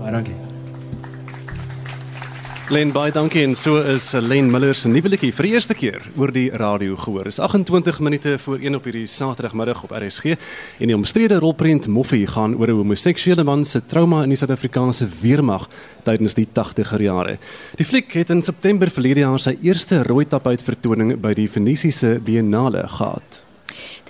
[0.00, 0.39] Baie dankie.
[2.70, 6.04] Len baie dankie en so is Len Miller se nuwe liedjie vir die eerste keer
[6.14, 7.26] oor die radio gehoor.
[7.26, 10.36] Is 28 minute voor 1 op hierdie Saterdagmiddag op RSG
[10.78, 15.08] en die omstrede rolprent Moffie gaan oor 'n homoseksuele man se trauma in die Suid-Afrikaanse
[15.20, 15.66] weermag
[16.04, 17.38] tydens die 80er jare.
[17.74, 22.20] Die fliek het in September verlede jaar sy eerste rooi tapuit vertoning by die Venesiese
[22.22, 23.49] Biennale gehad.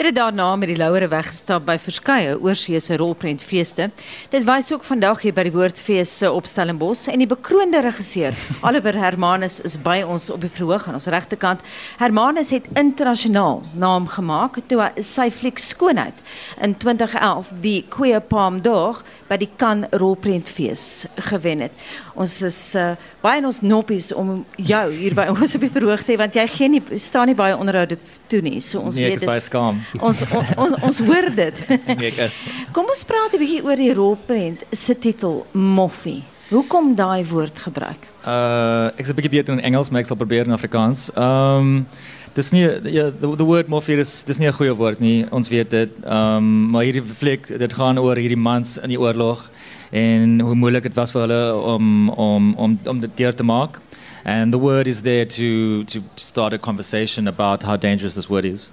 [0.00, 3.90] Dit het daarna met die Louere weggestap by verskeie oorseese rolprentfeeste.
[4.32, 8.32] Dit wys ook vandag hier by die Woordfees se op Stellenbosch en die bekroonde regisseur
[8.66, 11.60] Oliver Hermanus is by ons op die verhoog aan ons regterkant.
[12.00, 16.24] Hermanus het internasionaal naam gemaak toe hy sy fliek Skoonheid
[16.64, 20.86] in 2011 die Queer Palm d'Or by die Cannes Rolprentfees
[21.28, 21.76] gewen het.
[22.16, 26.02] Ons is uh, baie in ons noppies om jou hier by ons op die verhoog
[26.04, 28.60] te hê want jy gee nie staan nie baie onderhoude toe nie.
[28.60, 29.80] So ons Nee, weet is baie dis skaam.
[30.00, 31.54] ons on, ons ons hoor dit.
[32.00, 32.42] Nee, ek is.
[32.72, 36.22] Kom ons praat 'n bietjie oor die rolprent se titel Moffie.
[36.50, 38.08] Hoekom daai woord gebruik?
[38.26, 41.10] Uh ek is 'n bietjie beter in Engels, maar ek sal probeer in Afrikaans.
[41.16, 41.86] Um
[42.34, 45.26] dis nie ja, the, the word morphine is dis nie 'n goeie woord nie.
[45.30, 45.90] Ons weet dit.
[46.06, 49.50] Um maar hierdie fliek, dit gaan oor hierdie mans in die oorlog
[49.90, 53.80] en hoe moeilik dit was vir hulle om om om om dit deur te maak.
[54.24, 58.44] And the word is there to to start a conversation about how dangerous this word
[58.44, 58.70] is.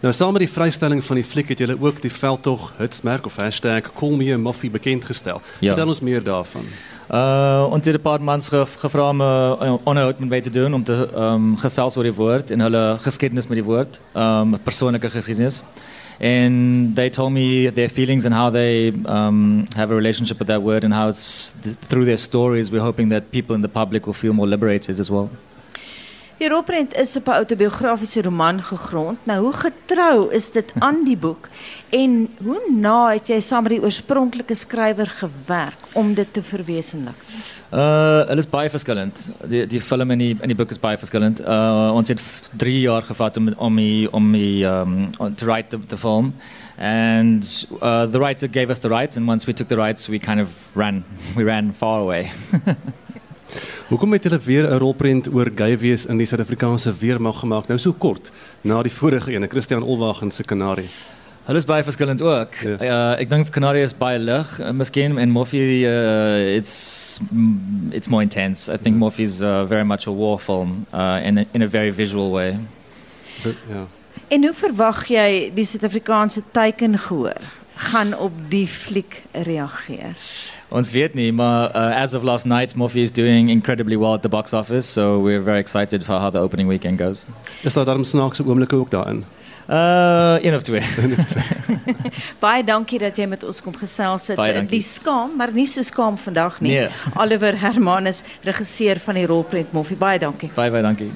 [0.00, 3.36] Nou saam met die vrystelling van die fliek het julle ook die veldtog hitsmerk of
[3.36, 5.42] hashtag #call me a muffie bekend gestel.
[5.60, 5.74] Ja.
[5.74, 6.64] Vertel ons meer daarvan.
[7.10, 10.50] Uh ons het 'n paar mans ge gevra om 'n uh, onderhoud met my te
[10.50, 14.58] doen om te um gesels oor die woord en hulle geskiedenis met die woord, um
[14.64, 15.62] persoonlike geskiedenis.
[16.20, 20.62] And they told me their feelings and how they um, have a relationship with that
[20.62, 24.06] word and how it's th- through their stories we're hoping that people in the public
[24.06, 25.30] will feel more liberated as well.
[26.36, 29.18] Die rolprent is op 'n autobiografiese roman gegrond.
[29.22, 31.48] Nou hoe getrou is dit aan die boek
[31.88, 37.14] en hoe na het jy saam met die oorspronklike skrywer gewerk om dit te verwesenlik?
[37.72, 39.32] Uh, hulle is baie verskillend.
[39.48, 41.40] Die die film en die boek is baie verskillend.
[41.40, 42.20] Uh, ons het
[42.52, 46.34] 3 jaar gevat om om die, om die um to write the, the film.
[46.78, 50.18] And uh, the writer gave us the rights and once we took the rights we
[50.18, 51.04] kind of ran
[51.36, 52.30] we ran far away.
[53.86, 57.78] Hoekom het julle weer 'n rolprent oor gay wees in die Suid-Afrikaanse weermag gemaak nou
[57.78, 60.88] so kort na die vorige ene, Christian Olwagen se Kanarie?
[61.44, 62.54] Hulle is baie verskillend ook.
[62.54, 62.76] Ja.
[62.80, 68.08] Uh, ek dink Canary is baie lig, uh, miskien en Morphe uh, it's mm, it's
[68.08, 68.72] more intense.
[68.72, 71.68] I think Morphe is uh, very much a war film uh, in a, in a
[71.68, 72.58] very visual way.
[73.38, 73.86] So ja.
[74.28, 77.38] En hoe verwag jy die Suid-Afrikaanse teikengehoor
[77.74, 80.16] gaan op die fliek reageer?
[80.68, 84.22] Ons weet nie, maar uh, as of last night, Morphe is doing incredibly well at
[84.22, 87.26] the box office, so we're very excited for how the opening weekend goes.
[87.62, 89.24] Is daar darm snaakse oomblikke ook daarin?
[89.70, 90.82] Uh, een of twee.
[92.44, 94.42] Baie dankie dat jy met ons kom gesels het.
[94.70, 96.72] Die skaam, maar nie so skaam vandag nie.
[96.72, 96.88] Nee.
[97.22, 99.98] Oliver Hermanus, regisseur van die rolprent Moffie.
[99.98, 100.50] Baie dankie.
[100.54, 101.10] Baie baie dankie.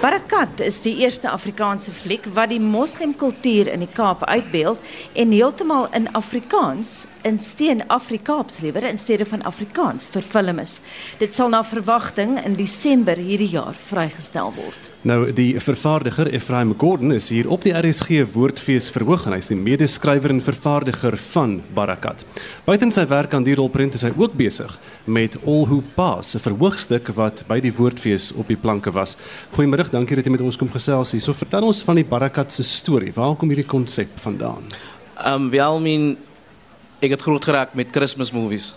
[0.00, 4.80] Barakat is die eerste Afrikaanse fliek wat die moslimkultuur in die Kaap uitbeeld
[5.12, 10.80] en heeltemal in Afrikaans in steen Afrikaaps liewer in steede van Afrikaans verfilm is.
[11.18, 14.90] Dit sal na verwagting in Desember hierdie jaar vrygestel word.
[15.08, 19.50] Nou die vervaardiger Ephraim Gordon is hier op die RSG Woordfees verhoog en hy is
[19.52, 22.24] die medeskrywer en vervaardiger van Barakat.
[22.66, 26.42] Buiten sy werk aan die rolprent is hy ook besig met All Who Pass, 'n
[26.42, 29.16] verhoogstuk wat by die Woordfees op die planke was.
[29.54, 31.20] Goeiemôre, dankie dat jy met ons kom gesels hier.
[31.20, 33.12] So vertel ons van die Barakat se storie.
[33.14, 34.62] Waar kom hierdie konsep vandaan?
[35.26, 36.16] Um wel min
[37.02, 38.72] ek het groot geraak met Christmas movies.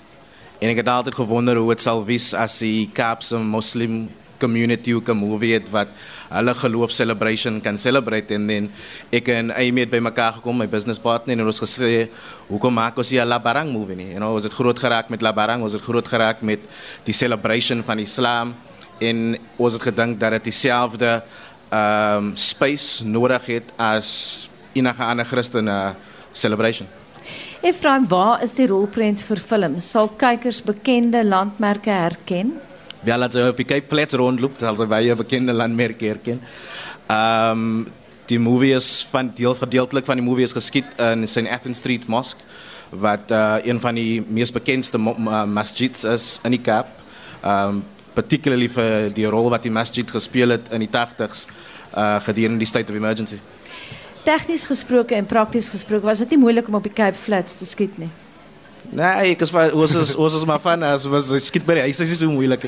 [0.58, 4.08] En ek het altyd gewonder hoe dit sal wees as die Kaapse Muslim
[4.42, 5.88] community ook 'n movie het wat
[6.30, 8.72] hulle geloof celebration kan celebrate en dan
[9.12, 12.10] ek en Amy het by mekaar gekom, my business partner en ons gesê
[12.48, 14.10] hoekom maak ons nie 'n Labarang movie nie?
[14.10, 16.60] You know, ons het groot geraak met Labarang, ons het groot geraak met
[17.04, 18.56] die celebration van Islam
[19.00, 21.24] en ons het gedink dat dit dieselfde
[21.72, 25.96] um space nodig het as enige ander Christen
[26.34, 27.05] celebration.
[27.66, 29.80] Ephraim, waar is die rolprent verfilm?
[29.82, 32.52] Sal kykers bekende landmerke herken?
[33.02, 36.44] Wel, als je op die Cape Flats rondloopt, zal ze bij je bekende landmerken herkennen.
[37.10, 37.88] Um,
[38.26, 41.48] die movie is van deel, gedeeltelijk van die movie is geschiet in St.
[41.48, 42.42] Athens Street Mosque,
[42.90, 46.88] wat uh, een van die meest bekendste uh, masjids is in die Kaap.
[47.46, 51.50] Um, particularly voor die rol wat die masjid gespeeld het in die 80s
[51.98, 53.42] uh, gedurende die state of emergency.
[54.26, 57.66] Tegnies gesproke en prakties gesproke, was dit nie moeilik om op die Cape Flats te
[57.70, 58.10] skiet nie.
[58.94, 61.88] Nee, ek is van ons is ons is maar van as was skiet by die
[61.88, 62.68] huis is nie so moeilik.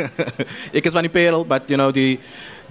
[0.78, 2.18] ek is van die Parel, but you know die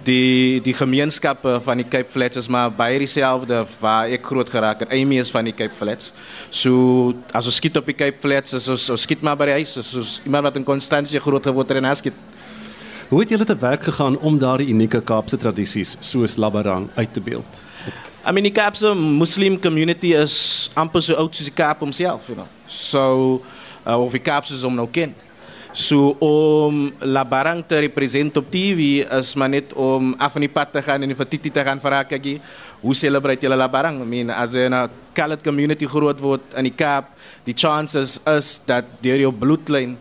[0.06, 4.86] die die gemeenskappe van die Cape Flats is maar baie dieselfde waar ek groot geraak
[4.86, 4.94] het.
[4.94, 6.14] Amy is van die Cape Flats.
[6.50, 9.60] So as ons skiet op die Cape Flats, is ons, ons skiet maar by die
[9.62, 9.74] huis.
[9.78, 12.26] Soos, soos iemand wat in Constantia groot geword het en hy skiet.
[13.08, 17.24] Hoe het julle te werk gegaan om daardie unieke Kaapse tradisies soos Labarang uit te
[17.24, 17.67] beeld?
[18.28, 22.36] I mean die Kaapse Muslim community is amper so oud soos die Kaap homself, you
[22.36, 22.48] know.
[22.68, 23.40] So
[23.88, 25.14] uh, of die Kaapse is om nou ken.
[25.72, 30.52] So om La Barang te represent op TV is maar net om af van die
[30.52, 32.42] pad te gaan en vir Titi te gaan vra kykie,
[32.82, 34.02] hoe celebrate julle La Barang?
[34.04, 34.76] I mean, as 'n
[35.16, 39.96] colored community groot word in die Kaap, die chances is dat deur jou bloedlyn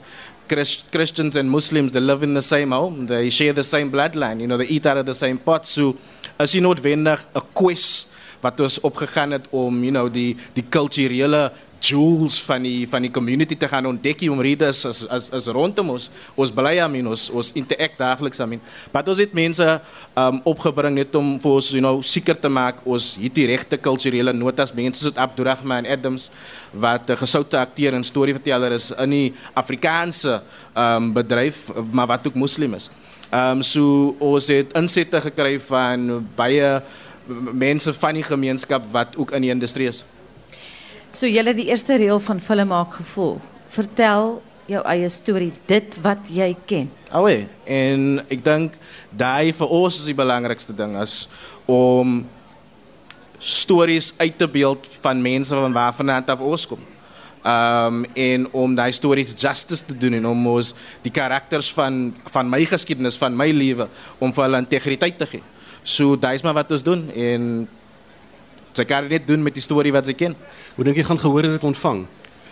[0.49, 4.41] Christ, Christians and Muslims they live in the same home, they share the same bloodline,
[4.41, 5.65] you know, they eat out of the same pot.
[5.65, 5.95] So
[6.41, 11.53] as jy noodwendig 'n quest wat ons opgegaan het om you know die die kulturele
[11.87, 15.93] jewels van die van die community te gaan ontdek om readers as as as rondom
[15.95, 16.09] ons.
[16.35, 18.57] Ons bly aan ons ons interact daagliks aan
[18.93, 19.67] maar ons het mense
[20.17, 23.77] um opgebring net om vir ons you know seker te maak ons het die regte
[23.77, 24.75] kulturele notas.
[24.75, 26.31] Mense soos Abdurrahman Adams
[26.73, 30.43] wat 'n gesoute akteur en storieverteller is in die Afrikaanse
[30.75, 32.91] um bedryf maar wat ook moslim is.
[33.33, 36.83] Um so ons het insette gekry van baie
[37.53, 40.05] mense van die gemeenskap wat ook in die industrie is.
[41.11, 43.39] So julle die eerste reël van film maak gevoel.
[43.73, 44.37] Vertel
[44.67, 46.89] jou eie storie, dit wat jy ken.
[47.15, 48.75] Awe, en ek dink
[49.15, 51.25] daai vir ons is die belangrikste ding is
[51.71, 52.25] om
[53.39, 56.83] stories uit te beeld van mense van waarvandaan af ons kom.
[57.47, 60.73] Um en om daai stories justice te doen en om ons
[61.05, 63.87] die karakters van van my geskiedenis, van my lewe
[64.19, 65.45] om vir hulle integriteit te gee.
[65.87, 67.43] So daai is maar wat ons doen en
[68.75, 70.35] sy kan dit doen met die storie wat sy ken.
[70.75, 72.03] Hoe dink jy gaan gehoor dit ontvang?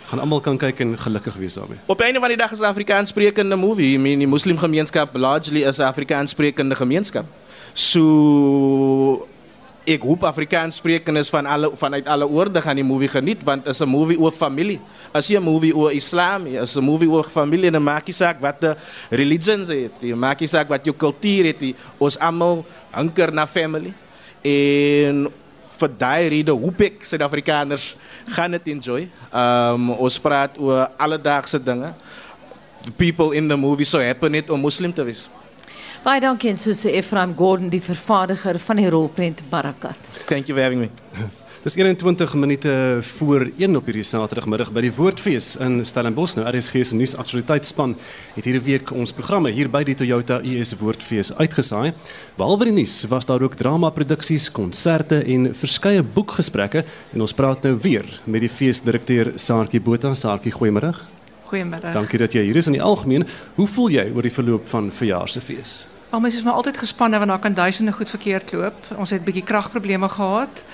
[0.07, 1.81] Gaan almal kan kyk en gelukkig wees daarmee.
[1.91, 3.95] Op 'n van die dag is 'n Afrikaans sprekende movie.
[3.95, 7.27] I mean die moslim gemeenskap largely is 'n Afrikaans sprekende gemeenskap.
[7.73, 9.27] So
[9.85, 13.81] ek hoop Afrikaans sprekendes van alle vanuit alle oorde gaan die movie geniet want is
[13.81, 14.81] 'n movie oor familie.
[15.13, 18.41] As jy 'n movie oor Islam, is 'n movie oor familie en maak jy saak
[18.41, 18.75] wat die
[19.11, 19.93] religions het.
[20.01, 21.59] Jy maak jy saak wat jou kultuur het.
[21.59, 23.93] Die, ons almal hunker na family.
[24.43, 25.29] En
[25.79, 29.09] vir daai rede hoop ek Suid-Afrikaners gaan dit enjoy.
[29.33, 31.95] Um ons praat oor alledaagse dinge.
[32.85, 35.29] The people in the movie so happy net om moslim te wees.
[36.05, 39.97] Baie dankie en soos Ephraim Gordon die vervaardiger van die rolprent Barakat.
[40.29, 40.91] Thank you for having me.
[41.65, 46.35] Dis 21 minute voor 1 op hierdie Saterdagmiddag by die Woordfees in Stellenbosch.
[46.37, 47.95] Nou RSG se nuusaktualiteitsspan
[48.35, 51.95] het hierdie week ons programme hier by die Toyota US Woordfees uitgesaai.
[52.37, 56.85] Behalwe die nuus was daar ook drama-produksies, konserte en verskeie boekgesprekke
[57.17, 60.13] en ons praat nou weer met die feesdirekteur Saartjie Botha.
[60.13, 60.93] Saartjie, goeiemôre.
[61.49, 61.97] Goeiemôre.
[61.97, 63.25] Dankie dat jy hier is in die algemeen.
[63.57, 65.94] Hoe voel jy oor die verloop van verjaarsfees?
[66.15, 68.75] Al mens is maar altyd gespanne want daar kan duisende goed verkeerd loop.
[68.97, 70.65] Ons het 'n bietjie kragprobleme gehad.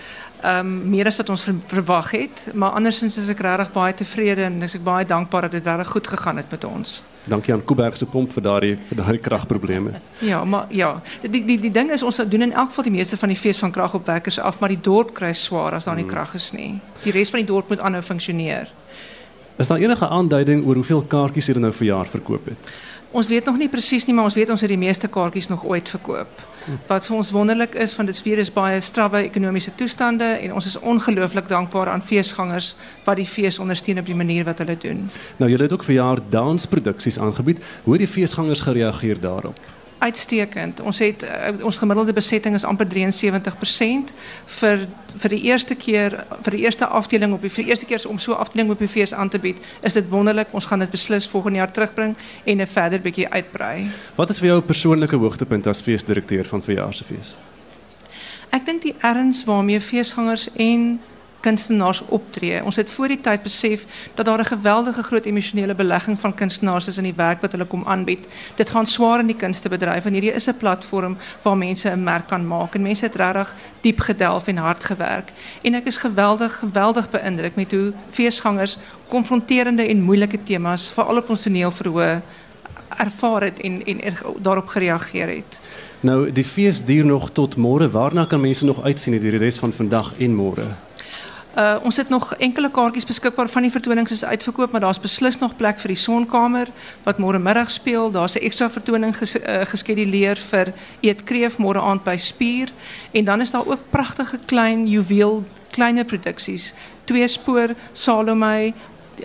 [0.41, 3.95] Ehm um, meer as wat ons ver, verwag het, maar andersins is ek regtig baie
[3.95, 7.03] tevrede en ek is baie dankbaar dat dit reg goed gegaan het met ons.
[7.25, 9.91] Dankie aan Kuiberg se pomp vir daardie vir daardie kragprobleme.
[10.19, 13.17] Ja, maar ja, die die die ding is ons doen in elk geval die meeste
[13.17, 16.35] van die fees van kragopwekkers af, maar die dorp kry swaar as daar nie krag
[16.35, 16.81] is nie.
[17.03, 18.69] Die res van die dorp moet aanhou funksioneer.
[19.57, 22.59] Is daar enige aanduiding oor hoeveel kaartjies julle nou vir jaar verkoop het?
[23.11, 25.65] Ons weet nog nie presies nie, maar ons weet ons het die meeste kaartjies nog
[25.67, 26.45] ooit verkoop.
[26.87, 30.69] Wat vir ons wonderlik is, want dit weer is baie strawwe ekonomiese toestande en ons
[30.71, 35.09] is ongelooflik dankbaar aan feesgangers wat die fees ondersteun op die manier wat hulle doen.
[35.43, 37.65] Nou julle het ook vir jaar dansproduksies aangebied.
[37.83, 39.59] Hoe het die feesgangers gereageer daarop?
[40.01, 40.81] Uitstekend.
[40.81, 44.13] Ons het uh, ons gemiddelde besetting is amper 73%
[44.61, 44.87] vir
[45.21, 48.19] vir die eerste keer vir die eerste afdeling op die vir die eerste keer om
[48.19, 49.59] so 'n afdeling op die fees aan te bied.
[49.83, 50.49] Is dit wonderlik.
[50.51, 53.91] Ons gaan dit beslis volgende jaar terugbring en 'n verder bietjie uitbrei.
[54.15, 57.37] Wat is vir jou 'n persoonlike hoogtepunt as feesdirekteur van verjaarsfees?
[58.51, 61.01] Ek dink die erns waarmee feesgangers en
[61.41, 62.65] kunstenaars optree.
[62.65, 66.89] Ons het voor die tyd besef dat daar 'n geweldige groot emosionele belegging van kunstenaars
[66.89, 68.27] is in die werk wat hulle kom aanbied.
[68.57, 72.27] Dit gaan swaar in die kunstebedryf en hierdie is 'n platform waar mense 'n merk
[72.27, 75.33] kan maak en mense het regtig diep gedelf en hard gewerk.
[75.63, 81.29] En ek is geweldig geweldig beïndruk met hoe feesgangers konfronterende en moeilike temas veral op
[81.29, 82.23] ons toneelverhoë
[82.99, 85.61] ervaar het en en er, daarop gereageer het.
[86.01, 87.91] Nou die fees duur nog tot môre.
[87.91, 90.90] Waarna kan mense nog uitsien hierdie res van vandag en môre?
[91.59, 95.39] Uh, ons het nog enkele kaartjies beskikbaar van die vertonings is uitverkoop, maar daar's beslis
[95.39, 96.69] nog plek vir die sonkamer
[97.03, 98.11] wat môre middag speel.
[98.11, 102.69] Daar's 'n ekstra vertoning ges, uh, geskeduleer vir Eet Kreef môre aand by Spier
[103.13, 106.75] en dan is daar ook pragtige klein juweel kleiner produksies.
[107.05, 108.73] Twee spoor Salome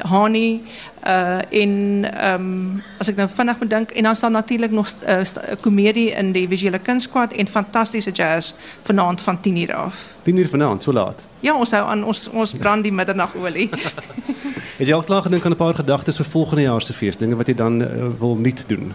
[0.03, 0.63] Hani
[1.05, 5.21] uh en um, as ek nou vinnig bedink en dan staan natuurlik nog uh,
[5.61, 10.01] komedie in die visuele kunstskwad en fantastiese jazz vanaand van 10:00 af.
[10.29, 11.27] 10:00 vanaand, so laat.
[11.39, 13.69] Ja, ons hou aan ons ons brand die middernagolie.
[14.79, 17.35] het jy al klaar gedink aan 'n paar gedagtes vir volgende jaar se fees, dinge
[17.35, 17.87] wat jy dan uh,
[18.19, 18.93] wil nie doen?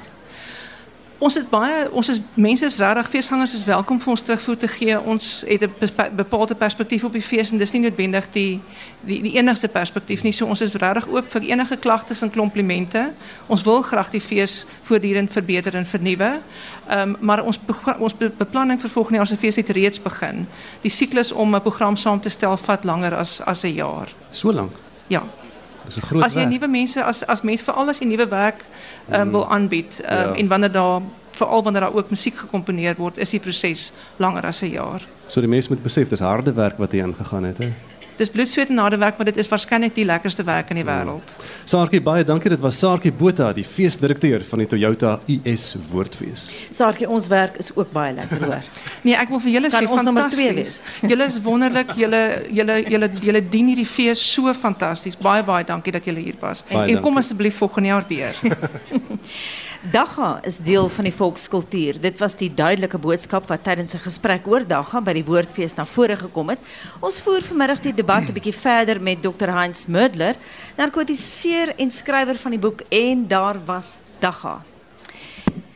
[1.21, 4.69] Ons het baie ons is mense is regtig feesgangers is welkom vir ons terugvoer te
[4.73, 4.97] gee.
[5.01, 8.61] Ons het 'n bepaalde perspektief op die fees en dis nie noodwendig die
[9.01, 10.33] die die enigste perspektief nie.
[10.33, 13.13] So ons is regtig oop vir enige klagtes en komplimente.
[13.47, 16.41] Ons wil graag die fees voortdurend verbeter en vernuwe.
[16.89, 17.61] Ehm um, maar ons
[17.99, 20.47] ons be beplanning vir volgende jaar se fees het reeds begin.
[20.81, 24.09] Die siklus om 'n program saam te stel vat langer as as 'n jaar.
[24.31, 24.73] So lank.
[25.07, 25.23] Ja.
[26.23, 28.65] As jy nuwe mense as as mense veral as jy nuwe werk
[29.13, 30.35] um, wil aanbied um, Ja.
[30.35, 31.01] en wanneer daar
[31.33, 35.03] veral wanneer daar ook musiek gekomponeer word, is die proses langer as 'n jaar.
[35.27, 37.73] So die mense moet besef dis harde werk wat hier ingegaan het, hè.
[38.21, 40.85] Dis bloed, sweet en harde werk, maar dit is waarskynlik die lekkerste werk in die
[40.85, 41.31] wêreld.
[41.65, 42.51] Saartjie baie dankie.
[42.53, 46.51] Dit was Saartjie Botha, die feesdirekteur van die Toyota US Woordfees.
[46.77, 48.69] Saartjie, ons werk is ook baie lekker hoor.
[49.07, 50.75] Nee, ek wil vir julle sê fantasties.
[51.11, 51.95] Julle is wonderlik.
[51.97, 52.21] Julle
[52.53, 55.17] julle julle julle dien hierdie fees so fantasties.
[55.17, 56.61] Baie baie dankie dat julle hier was.
[56.69, 58.37] Baie en kom asseblief volgende jaar weer.
[59.81, 61.97] Dagga is deel van die volkskultuur.
[62.01, 65.87] Dit was die duidelike boodskap wat tydens 'n gesprek oor Dagga by die Woordfees na
[65.87, 66.59] vore gekom het.
[67.01, 69.49] Ons voer vanmiddag die debat 'n bietjie verder met Dr.
[69.49, 70.37] Heinz Murdler,
[70.77, 74.63] narkotiseer en skrywer van die boek En daar was Dagga.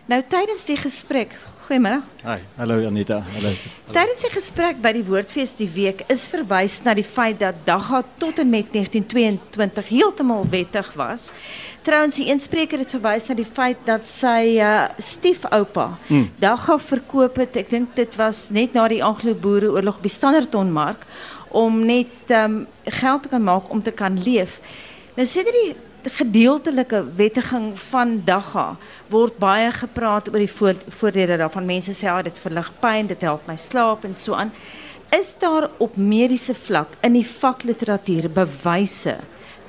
[0.07, 1.31] Nou tydens die gesprek,
[1.65, 2.03] goeiemôre.
[2.25, 3.23] Hi, hallo Anita.
[3.35, 3.53] Hallo.
[3.89, 8.03] Tydens die gesprek by die Woordfees die week is verwys na die feit dat Dagga
[8.21, 11.31] tot en met 1922 heeltemal wettig was.
[11.85, 16.29] Trouwens, die eenspreker het verwys na die feit dat sy uh, stiefoupa Hmm.
[16.41, 17.57] Dagga verkoop het.
[17.57, 21.05] Ek dink dit was net na die Anglo-Boereoorlog die Standertonmark
[21.55, 24.59] om net um, geld te kan maak om te kan leef.
[25.17, 25.75] Nou sê dit die
[26.11, 28.77] gedeeltelike wettiging van Dagga
[29.09, 31.67] word baie gepraat oor die voor, voordele daarvan.
[31.67, 34.53] Mense sê ja, dit verlig pyn, dit help my slaap en so aan.
[35.15, 39.17] Is daar op mediese vlak in die vakliteratuur bewyse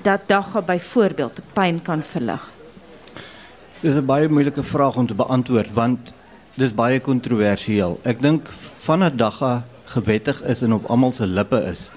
[0.02, 2.52] dat Dagga byvoorbeeld pyn kan verlig?
[3.82, 6.14] Dis 'n baie moeilike vraag om te beantwoord want
[6.56, 8.00] dis baie kontroversieel.
[8.04, 11.92] Ek dink vanaf dagga gewettig is en op almal se lippe is.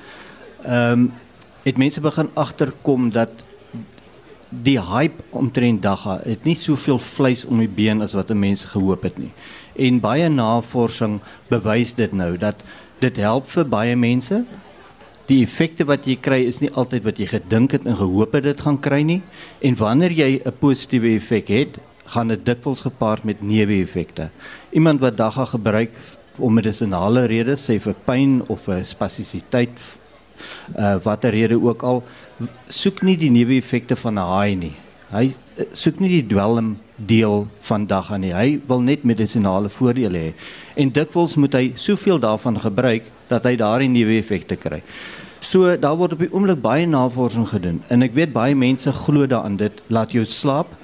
[0.63, 1.13] Ehm um,
[1.63, 3.29] het mense begin agterkom dat
[4.51, 9.05] die hype omtrent dagga het nie soveel vleis om die been as wat mense gehoop
[9.05, 9.33] het nie.
[9.77, 11.19] En baie navorsing
[11.51, 12.63] bewys dit nou dat
[13.01, 14.45] dit help vir baie mense.
[15.29, 18.49] Die effekte wat jy kry is nie altyd wat jy gedink het en gehoop het
[18.49, 19.21] dit gaan kry nie.
[19.61, 24.31] En wanneer jy 'n positiewe effek het, gaan dit dikwels gepaard met neeweffekte.
[24.73, 25.93] Iemand wat dagga gebruik
[26.39, 29.77] om medisinale redes, sê vir pyn of vir spastisiteit
[30.79, 32.03] uh watter rede ook al
[32.69, 34.77] soek nie die neeweffekte van 'n haai nie.
[35.11, 38.33] Hy uh, soek nie die dwelm deel van dagga nie.
[38.33, 40.33] Hy wil net medisinale voordele hê.
[40.77, 44.83] En dikwels moet hy soveel daarvan gebruik dat hy daardie neeweffekte kry.
[45.41, 49.27] So daar word op die oomblik baie navorsing gedoen en ek weet baie mense glo
[49.27, 50.75] daaraan dit laat jou slaap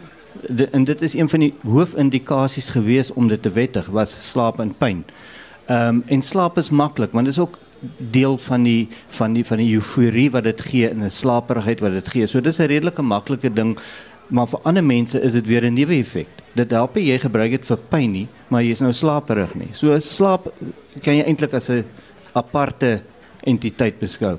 [0.49, 4.61] de, en dit is een van die hoofindikasies gewees om dit te wettig was slaap
[4.61, 5.05] en pyn.
[5.67, 7.59] Ehm um, en slaap is maklik want dit is ook
[7.99, 11.93] deel van die van die van die euforie wat dit gee in 'n slaperigheid wat
[11.93, 12.27] dit gee.
[12.27, 13.79] So dis 'n redelike maklike ding
[14.29, 16.29] maar vir ander mense is dit weer 'n neeweffek.
[16.55, 19.71] Dit help jy gebruik dit vir pyn nie, maar jy is nou slaperig nie.
[19.75, 20.53] So slaap
[21.03, 21.85] kan jy eintlik as 'n
[22.35, 23.03] aparte
[23.45, 24.39] entiteit beskou.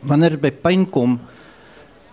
[0.00, 1.20] Wanneer dit by pyn kom,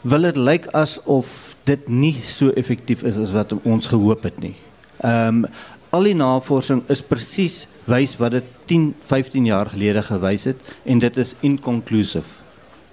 [0.04, 4.56] wil dit lyk asof dit nie so effektief is as wat ons gehoop het nie.
[5.04, 5.46] Ehm um,
[5.92, 11.00] al die navorsing is presies wys wat dit 10, 15 jaar gelede gewys het en
[11.00, 12.44] dit is inconclusive.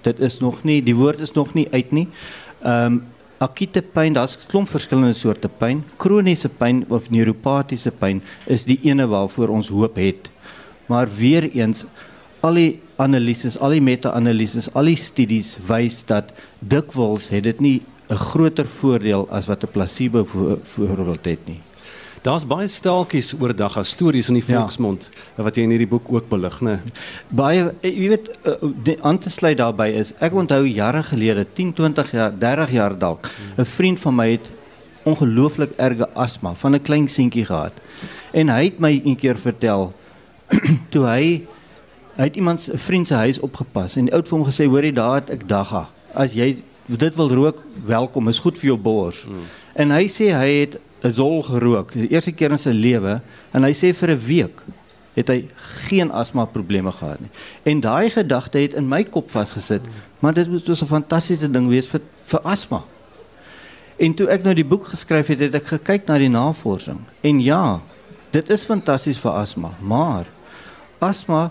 [0.03, 2.09] Dit is nog nie die woord is nog nie uit nie.
[2.63, 3.03] Ehm um,
[3.43, 5.81] akute pyn, daar's klomp verskillende soorte pyn.
[5.99, 10.31] Kroniese pyn of neuropatiese pyn is die ene waarvoor ons hoop het.
[10.87, 11.87] Maar weer eens
[12.47, 12.71] al die
[13.03, 16.31] analises, al die meta-analises, al die studies wys dat
[16.61, 17.81] dikwels het dit nie
[18.11, 21.61] 'n groter voordeel as wat 'n placebo vo voorbeeld het nie.
[22.23, 25.43] Daar's baie steltjies oor dagga stories in die volksmond ja.
[25.43, 26.77] wat jy in hierdie boek ook belig, né?
[27.35, 31.43] Baie eh, jy weet uh, die aan te sluit daarbey is ek onthou jare gelede
[31.59, 33.27] 10, 20 jaar, 30 jaar dalk
[33.59, 34.51] 'n vriend van my het
[35.03, 37.75] ongelooflik erge asma van 'n klein seentjie gehad.
[38.31, 39.93] En hy het my een keer vertel
[40.95, 41.43] toe hy
[42.15, 44.85] hy het iemand se vriend se huis opgepas en die oud vir hom gesê hoor
[44.85, 45.89] jy daar het ek dagga.
[46.15, 49.25] As jy dit wil rook, welkom, is goed vir jou bors.
[49.25, 49.43] Hmm.
[49.75, 53.21] En hy sê hy het 'n zol gerook, die eerste keer in sy lewe
[53.53, 54.63] en hy sê vir 'n week
[55.15, 55.45] het hy
[55.89, 57.31] geen asma probleme gehad nie.
[57.69, 59.83] En daai gedagte het in my kop vasgesit,
[60.21, 62.85] maar dit moet 'n fantastiese ding wees vir vir asma.
[63.97, 67.01] En toe ek nou die boek geskryf het, het ek gekyk na die navorsing.
[67.21, 67.81] En ja,
[68.31, 70.27] dit is fantasties vir asma, maar
[70.99, 71.51] asma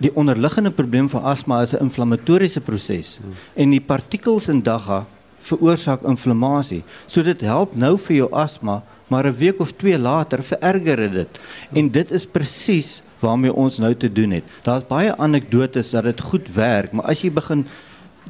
[0.00, 3.18] die onderliggende probleem van asma is 'n inflammatoriese proses.
[3.54, 5.06] En die partikels in dagga
[5.46, 6.82] veroorsaak inflammasie.
[7.06, 11.12] So dit help nou vir jou asma, maar 'n week of 2 later vererger dit
[11.12, 11.40] dit.
[11.72, 14.44] En dit is presies waarmee ons nou te doen het.
[14.62, 17.66] Daar's baie anekdotes dat dit goed werk, maar as jy begin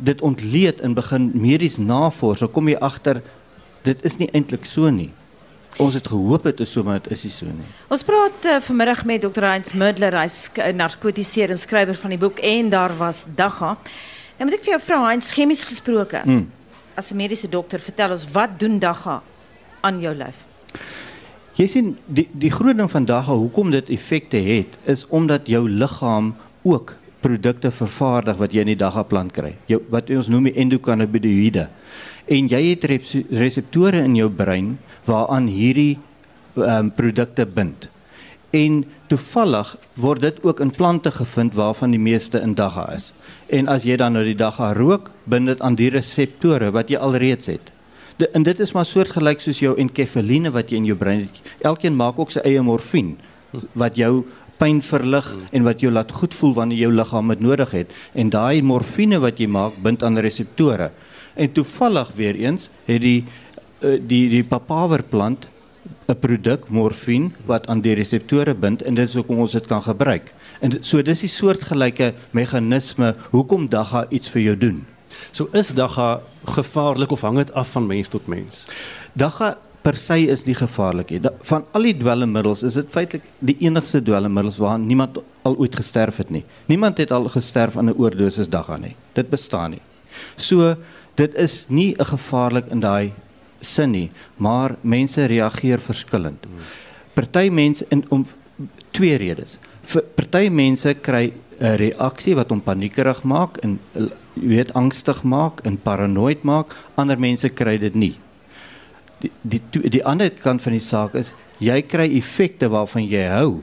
[0.01, 3.23] dit ontleed en begin medies navors, dan kom jy agter
[3.83, 5.13] dit is nie eintlik so nie.
[5.83, 7.69] Ons het gehoop dit is so, maar dit is nie so nie.
[7.93, 9.45] Ons praat uh, vanmiddag met Dr.
[9.45, 13.77] Heinz Mudler, hy's narkotiseer en skrywer van die boek en daar was Dagga.
[14.37, 16.23] Nou moet ek vir jou vra Heinz, chemies gesproke.
[16.25, 16.47] Hmm.
[16.97, 19.23] As 'n mediese dokter, vertel ons wat doen Dagga
[19.81, 20.47] aan jou lyf?
[21.57, 25.69] Jy sien die die groot ding van dagga hoekom dit effekte het is omdat jou
[25.69, 29.55] liggaam ook produkte vervaardig wat jy in die dagga plant kry.
[29.67, 31.69] Jou wat ons noem die endokannabinoïde.
[32.29, 32.85] En jy het
[33.31, 34.77] reseptore in jou brein
[35.09, 35.99] waaraan hierdie
[36.57, 37.89] ehm um, produkte bind.
[38.51, 43.13] En toevallig word dit ook in plante gevind waarvan die meeste in dagga is.
[43.47, 46.99] En as jy dan nou die dagga rook, bind dit aan die reseptore wat jy
[46.99, 47.73] alreeds het.
[48.17, 51.41] De, en dit is maar soortgelyk soos jou enkefaline wat jy in jou brein het.
[51.61, 53.17] Elkeen maak ook sy eie morfine
[53.77, 54.25] wat jou
[54.61, 57.93] pyn verlig en wat jou laat goed voel wanneer jou liggaam dit nodig het.
[58.17, 60.91] En daai morfine wat jy maak bind aan reseptore.
[61.37, 63.25] En toevallig weer eens het die
[63.85, 65.49] eh, die die papaverplant
[66.09, 69.83] 'n produk morfine wat aan die reseptore bind en dit is hoekom ons dit kan
[69.83, 70.35] gebruik.
[70.61, 74.87] En so dis die soortgelyke meganisme hoekom dagga iets vir jou doen.
[75.33, 78.67] So is dagga gevaarlik of hang dit af van mens tot mens?
[79.13, 81.21] Dagga per se is nie gevaarlik nie.
[81.47, 86.17] Van al die dwelmmiddels is dit feitelik die enigste dwelmmiddels waaraan niemand al ooit gesterf
[86.23, 86.45] het nie.
[86.67, 88.97] Niemand het al gesterf aan 'n oordosis dagga nie.
[89.15, 89.83] Dit bestaan nie.
[90.37, 90.75] So
[91.15, 93.13] dit is nie 'n gevaarlik in daai
[93.67, 96.47] sin nie, maar mense reageer verskillend.
[97.15, 98.27] Party mense in om
[98.97, 99.59] twee redes.
[100.17, 105.79] Party mense kry 'n reaksie wat hom paniekerig maak en jy weet angstig maak en
[105.81, 106.77] paranoïed maak.
[106.97, 108.19] Ander mense kry dit nie.
[109.21, 113.63] Die die die ander kant van die saak is jy kry effekte waarvan jy hou.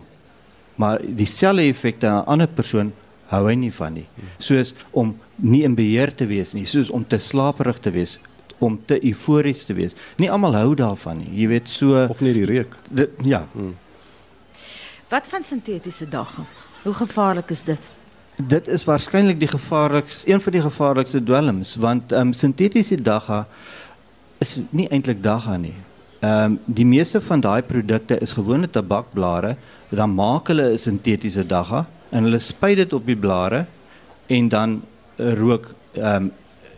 [0.75, 2.93] Maar dieselfde effekte aan 'n ander persoon
[3.27, 4.07] hou hy nie van nie.
[4.39, 8.19] Soos om nie in beheer te wees nie, soos om te slaperig te wees,
[8.63, 9.95] om te eufories te wees.
[10.17, 11.31] Nie almal hou daarvan nie.
[11.41, 12.75] Jy weet so of net die reuk.
[12.89, 13.45] Dit ja.
[13.53, 13.75] Hmm.
[15.13, 16.45] Wat van sintetiese dagga?
[16.83, 17.79] Hoe gevaarlik is dit?
[18.35, 23.43] Dit is waarskynlik die gevaarlikste een van die gevaarlikste dwelms want ehm um, sintetiese dagga
[24.41, 25.75] is nie eintlik dagga nie.
[26.23, 29.55] Ehm um, die meeste van daai produkte is gewone tabakblare,
[29.89, 33.65] dan maak hulle 'n sintetiese dagga en hulle spuit dit op die blare
[34.27, 34.81] en dan
[35.17, 36.31] rook ehm um,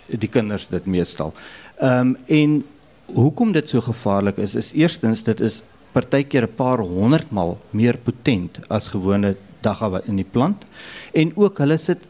[0.08, 1.34] die kinders dit meestal.
[1.80, 2.64] Ehm um, en
[3.06, 5.62] hoekom dit so gevaarlik is is eerstens dit is
[5.92, 10.66] partykeer 'n paar honderd maal meer potent as gewone dagga wat in die plant.
[11.14, 12.06] En ook hulle sit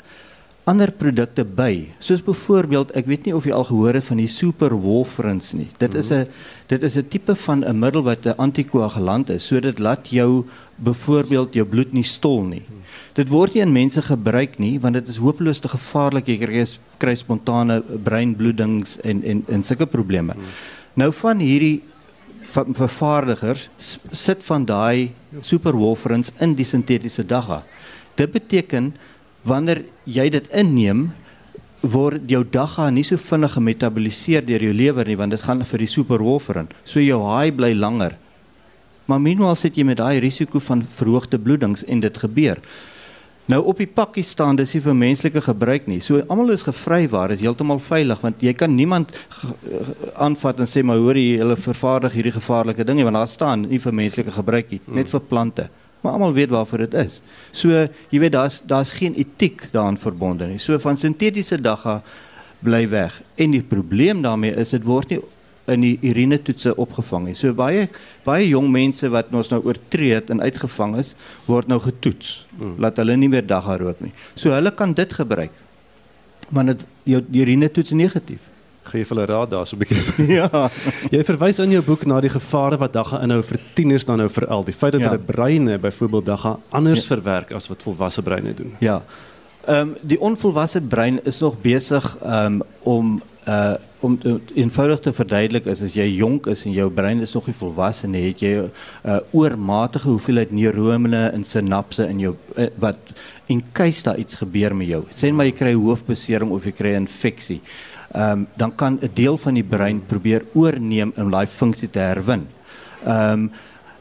[0.65, 4.29] ander produkte by soos byvoorbeeld ek weet nie of jy al gehoor het van die
[4.31, 6.21] super warfarins nie dit is mhm.
[6.21, 6.27] 'n
[6.67, 10.45] dit is 'n tipe van 'n middel wat 'n antikoagulant is so dit laat jou
[10.75, 12.63] byvoorbeeld jou bloed nie stol nie
[13.13, 16.65] dit word nie in mense gebruik nie want dit is hopeloos te gevaarlik jy kry,
[16.97, 20.43] kry spontane breinbloedings en en en sulke probleme hmm.
[20.95, 21.81] nou van hierdie
[22.55, 23.69] vervaardigers
[24.11, 25.11] sit van daai
[25.43, 27.63] superwolfrins in die sintetiese dagga.
[28.15, 28.93] Dit beteken
[29.45, 31.09] wanneer jy dit inneem
[31.85, 35.83] word jou dagga nie so vinnig gemetaboliseer deur jou lewer nie want dit gaan vir
[35.85, 36.71] die superwolfrin.
[36.83, 38.17] So jou haai bly langer.
[39.05, 42.61] Maar minwaal sit jy met daai risiko van verhoogde bloedings en dit gebeur.
[43.45, 45.99] Nou op die pakkie staan dis nie vir menslike gebruik nie.
[46.01, 49.13] So almal is gevrywaar, is heeltemal veilig want jy kan niemand
[50.17, 53.81] aanvat en sê maar hoor jy hulle vervaardig hierdie gevaarlike dinge want daar staan nie
[53.83, 55.69] vir menslike gebruik nie, net vir plante.
[56.01, 57.21] Maar almal weet waarvoor dit is.
[57.51, 57.69] So
[58.09, 60.59] jy weet daar's daar's geen etiek daaraan verbonde nie.
[60.59, 62.01] So van sintetiese dagga
[62.59, 63.21] bly weg.
[63.35, 65.21] En die probleem daarmee is dit word nie
[65.71, 67.39] in die urine toetse opgevang het.
[67.39, 67.87] So baie
[68.25, 71.15] baie jong mense wat ons nou oortree het en uitgevang is,
[71.49, 72.45] word nou getoets.
[72.57, 72.75] Mm.
[72.85, 74.13] Laat hulle nie meer dagga rook nie.
[74.37, 75.53] So hulle kan dit gebruik.
[76.53, 76.85] Maar dit
[77.15, 78.51] jou urine toets negatief.
[78.85, 80.27] Geef hulle raad daar so 'n bietjie.
[80.39, 80.69] ja.
[81.11, 84.29] Jy verwys in jou boek na die gevare wat dagga inhou vir tieners dan nou
[84.29, 84.63] veral.
[84.63, 85.09] Die feit dat ja.
[85.09, 87.15] hulle breine byvoorbeeld dagga anders ja.
[87.15, 88.75] verwerk as wat volwasse breine doen.
[88.79, 89.01] Ja.
[89.65, 93.75] Ehm um, die onvolwasse brein is nog besig um, om uh
[94.05, 94.19] om
[94.53, 98.07] eenvoudig te verduidelik is as jy jonk is en jou brein is nog nie volwasse
[98.07, 98.71] nie, het jy 'n
[99.05, 102.97] uh, oormatige hoeveelheid neurone en sinapse in jou uh, wat
[103.47, 105.03] in case daar iets gebeur met jou.
[105.15, 107.61] Sê maar jy kry hoofbesering of jy kry 'n infeksie.
[108.13, 112.47] Um, dan kan 'n deel van die brein probeer oorneem om daai funksie te herwin.
[113.05, 113.51] Ehm um,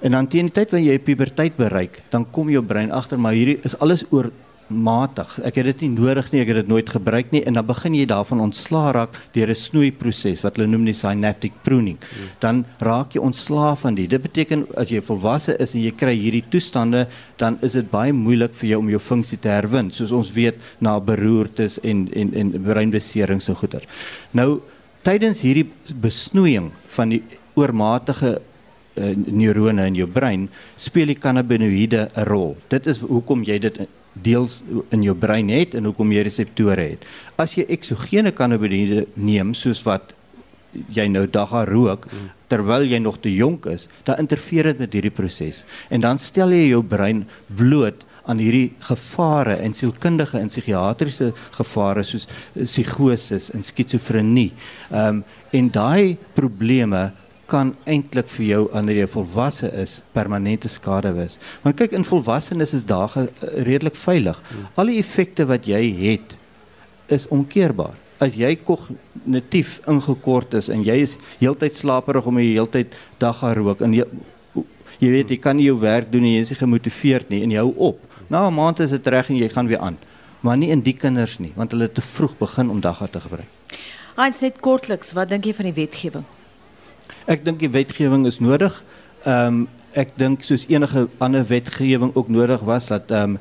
[0.00, 3.32] en dan teen die tyd wanneer jy puberteit bereik, dan kom jou brein agter maar
[3.32, 4.30] hierdie is alles oor
[4.68, 5.38] matig.
[5.44, 7.94] Ek het dit nie nodig nie, ek het dit nooit gebruik nie en dan begin
[7.94, 11.98] jy daarvan ontslaa raak deur 'n snoeiproses wat hulle noem die synaptic pruning.
[12.40, 14.10] Dan raak jy ontslaa van dit.
[14.10, 17.06] Dit beteken as jy volwasse is en jy kry hierdie toestande,
[17.36, 20.56] dan is dit baie moeilik vir jou om jou funksie te herwin, soos ons weet
[20.80, 23.86] na beroertes en en en breinbeserings en goeters.
[24.32, 24.60] Nou
[25.02, 27.22] tydens hierdie besnoeiing van die
[27.54, 28.40] oormatige
[28.96, 32.56] uh, neurone in jou brein speel die cannabinoïde 'n rol.
[32.68, 33.78] Dit is hoekom jy dit
[34.22, 34.62] deels
[34.94, 37.06] in jou brein het en hoekom jy reseptore het.
[37.40, 40.14] As jy eksogene cannabinoïde neem soos wat
[40.94, 42.08] jy nou dagga rook
[42.50, 46.54] terwyl jy nog te jonk is, dan interfereer dit met hierdie proses en dan stel
[46.54, 53.64] jy jou brein bloot aan hierdie gevare en sielkundige en psigiatriese gevare soos psigoses en
[53.64, 54.52] skizofrenie.
[54.90, 57.12] Ehm um, en daai probleme
[57.46, 61.38] kan eintlik vir jou wanneer jy volwasse is permanente skade wees.
[61.64, 63.26] Want kyk in volwassenes is dae uh,
[63.66, 64.40] redelik veilig.
[64.80, 66.36] Al die effekte wat jy het
[67.12, 67.96] is onkeerbaar.
[68.22, 73.84] As jy kognitief ingekort is en jy is heeltyd slaperig om jy heeltyd dagga rook
[73.84, 74.06] en jy
[75.02, 77.52] jy weet jy kan nie jou werk doen en jy is nie gemotiveerd nie en
[77.52, 77.98] jy hou op.
[78.30, 79.98] Na 'n maand is dit reg en jy gaan weer aan.
[80.40, 83.20] Maar nie in die kinders nie want hulle het te vroeg begin om dagga te
[83.20, 83.50] gebruik.
[84.14, 86.24] Hans net kortliks, wat dink jy van die wetgewing?
[87.24, 88.82] Ek dink die wetgewing is nodig.
[89.24, 93.38] Ehm um, ek dink soos enige ander wetgewing ook nodig was dat ehm um,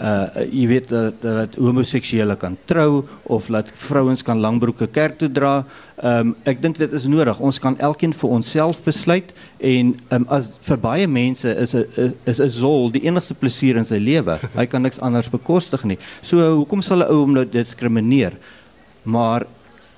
[0.00, 5.28] uh jy weet dat dat homoseksuele kan trou of dat vrouens kan langbroeke kerk toe
[5.28, 5.66] dra.
[6.00, 7.38] Ehm um, ek dink dit is nodig.
[7.38, 12.40] Ons kan elkeen vir onsself besluit en um, as vir baie mense is 'n is
[12.40, 14.38] 'n zol die enigste plesier in sy lewe.
[14.56, 15.98] Hy kan niks anders bekostig nie.
[16.22, 18.32] So hoekom sal 'n ou hom nou diskrimineer?
[19.04, 19.46] Maar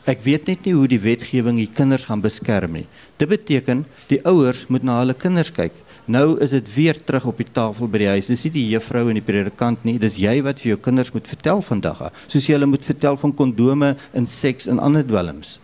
[0.05, 2.85] Ek weet net nie hoe die wetgewing die kinders gaan beskerm nie.
[3.17, 5.73] Dit beteken die ouers moet na hulle kinders kyk.
[6.05, 8.27] Nou is dit weer terug op die tafel by die huis.
[8.29, 11.31] Dis nie die juffrou en die predikant nie, dis jy wat vir jou kinders moet
[11.31, 12.03] vertel vandag.
[12.29, 15.57] Soos jy hulle moet vertel van kondome en seks en ander dwelms.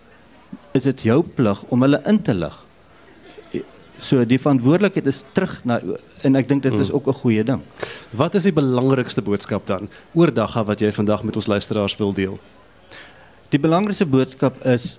[0.72, 2.56] Is dit jou plig om hulle in te lig?
[4.00, 5.76] So die verantwoordelikheid is terug na
[6.24, 6.96] en ek dink dit is hmm.
[6.96, 7.60] ook 'n goeie ding.
[8.16, 12.14] Wat is die belangrikste boodskap dan oor dagga wat jy vandag met ons luisteraars wil
[12.16, 12.40] deel?
[13.50, 14.92] Die belangrikste boodskap is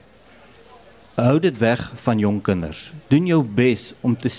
[1.16, 2.89] hou dit weg van jong kinders.
[3.08, 4.32] Doen jou bes om te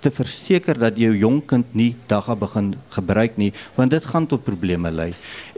[0.00, 4.46] te verseker dat jou jong kind nie dagga begin gebruik nie, want dit gaan tot
[4.46, 5.10] probleme lei.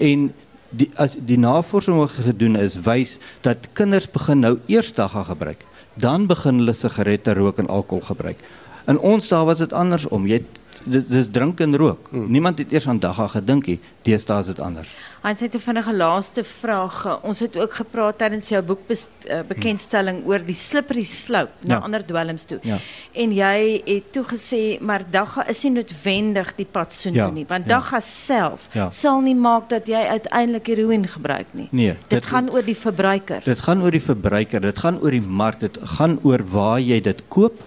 [0.02, 0.32] En
[0.74, 5.62] die as die navorsing wat gedoen is, wys dat kinders begin nou eers dagga gebruik,
[5.94, 8.42] dan begin hulle sigarette rook en alkohol gebruik.
[8.90, 10.26] In ons dae was dit andersom.
[10.26, 12.08] Jy het dis dis drink en rook.
[12.10, 12.30] Hmm.
[12.30, 13.78] Niemand het eers aan dagga gedink nie.
[14.02, 14.94] Deesdae is dit anders.
[15.22, 17.22] Hans het 'n vinnige laaste vraag.
[17.22, 20.28] Ons het ook gepraat tydens jou boek uh, bekendstelling hmm.
[20.28, 21.80] oor die slippery slope na ja.
[21.80, 22.58] ander dwelms toe.
[22.62, 22.78] Ja.
[23.12, 27.30] En jy het toe gesê maar dagga is nie noodwendig die pad soontoe ja.
[27.30, 27.78] nie, want ja.
[27.78, 28.90] dagga self ja.
[28.90, 31.68] sal nie maak dat jy uiteindelik heroïne gebruik nie.
[31.70, 33.42] Nee, dit, dit gaan oor die verbruiker.
[33.44, 34.60] Dit gaan oor die verbruiker.
[34.60, 35.60] Dit gaan oor die mark.
[35.60, 37.60] Dit gaan oor waar jy dit koop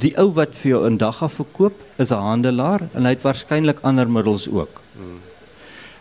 [0.00, 3.78] die ou wat vir jou in dagga verkoop is 'n handelaar en hy het waarskynlik
[3.82, 4.80] ander middels ook.
[4.96, 5.20] Hmm.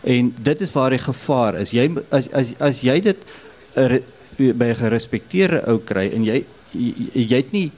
[0.04, 1.72] En dit is waar die gevaar is.
[1.72, 3.18] Jy as as as jy dit
[3.76, 4.02] er,
[4.38, 7.72] by 'n gerespekteerde ou kry en jy jy, jy het nie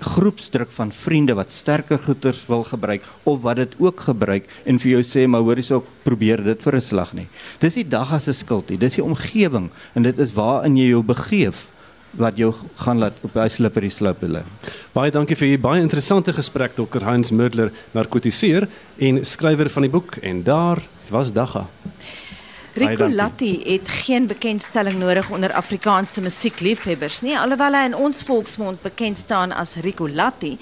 [0.00, 4.90] groepsdruk van vriende wat sterker goeders wil gebruik of wat dit ook gebruik en vir
[4.90, 7.28] jou sê maar hoor hierso probeer dit vir 'n slag nie.
[7.60, 8.78] Dis die dagga se skuld nie.
[8.78, 11.68] Dis die omgewing en dit is waarin jy jou begeef
[12.16, 12.52] wat jou
[12.82, 14.42] gaan laat op hy slippery slope lê.
[14.96, 17.04] Baie dankie vir hierdie baie interessante gesprek Dr.
[17.04, 21.66] Heinz Mödler, narkotiseer en skrywer van die boek en daar was Dagga.
[22.76, 28.82] Rico Latti het geen bekendstelling nodig onder Afrikaanse musiekliefhebbers nie, alhoewel hy in ons volksmond
[28.84, 30.58] bekend staan as Rico Latti.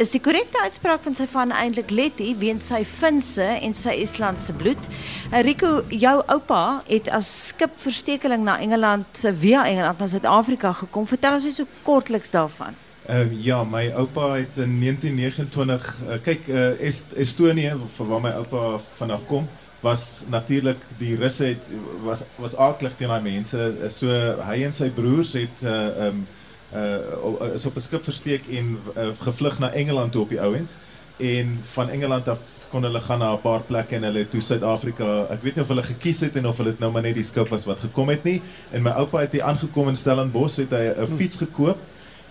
[0.00, 4.56] Is die korrekte uitspraak van sy van eintlik Letty weens sy Finse en sy Islandse
[4.56, 4.88] bloed.
[5.28, 11.04] Uh, Rico, jou oupa het as skipverstekeling na Engeland via Engeland na Suid-Afrika gekom.
[11.10, 12.76] Vertel ons net so kortliks daarvan.
[13.08, 18.36] Uh, ja, my oupa het in 1929 uh, kyk uh, Est Estonië van waar my
[18.40, 19.48] oupa vanaf kom
[19.80, 21.62] was natuurlik die russe het
[22.02, 23.72] was was aaklig teen daai mense.
[23.94, 24.10] So
[24.48, 26.26] hy en sy broers het uh um
[26.74, 30.76] uh is op 'n skip versteek en uh, gevlug na Engeland toe op die ouend
[31.16, 35.26] en van Engeland af kon hulle gaan na 'n paar plekke en hulle toe Suid-Afrika
[35.30, 37.24] ek weet nie of hulle gekies het en of hulle dit nou maar net die
[37.24, 38.42] skip was wat gekom het nie.
[38.70, 41.78] En my oupa het hier aangekom in Stellenbosch het hy 'n fiets gekoop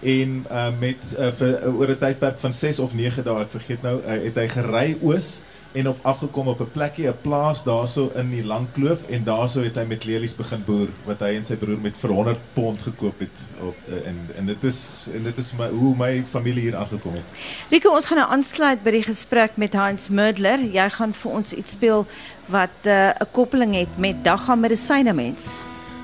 [0.02, 3.50] en uh, met uh, vir uh, oor 'n tydperk van 6 of 9 dae ek
[3.50, 7.64] vergeet nou uh, het hy gery oos en op afgekom op 'n plekkie, 'n plaas
[7.64, 11.46] daarso in die Langkloof en daarso het hy met lelies begin boer wat hy en
[11.46, 15.24] sy broer met vir 100 pond gekoop het op eh, en en dit is en
[15.24, 17.24] dit is my hoe my familie hier aangekom het.
[17.70, 20.60] Rico, ons gaan nou aansluit by die gesprek met Hans Murdler.
[20.60, 22.06] Jy gaan vir ons iets speel
[22.46, 25.62] wat eh, 'n uh, koppeling het met Dagga Medisyne mens.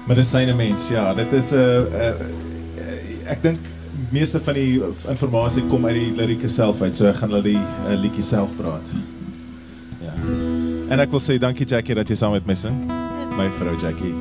[0.08, 2.20] Medisyne mens, ja, dit is 'n uh, uh,
[2.78, 3.60] uh, ek dink
[4.12, 7.62] meeste van die inligting kom uit die lirieke self uit, so ek gaan hulle die
[7.62, 8.94] uh, liedjie self praat.
[8.94, 9.13] Ja.
[10.90, 12.76] En ek wil sê dankie Jackie dat jy saam met my sing.
[13.38, 14.14] My vrou Jackie.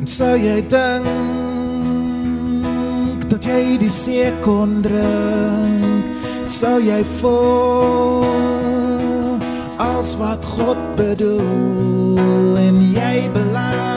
[0.00, 1.06] En sou jy dink
[3.30, 6.04] dat jy die see kon drink,
[6.44, 8.24] sou jy voel
[9.80, 13.94] als wat God bedoel en jy beland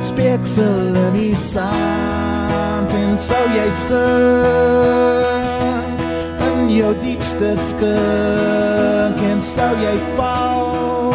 [0.00, 5.43] speeksel in die sand en sou jy sink in
[6.74, 11.12] jou diepste skink en sou jy val.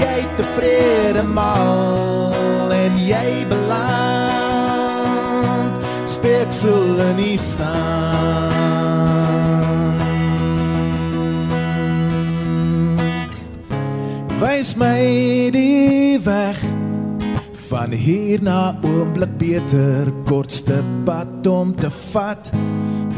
[0.00, 3.74] Jy tevrede mal en jy beland.
[6.10, 7.62] Speeksel in die sand.
[14.42, 16.58] Wys my die weg
[17.68, 20.10] van hier na oomblik beter.
[20.26, 22.50] Kortste pad om te vat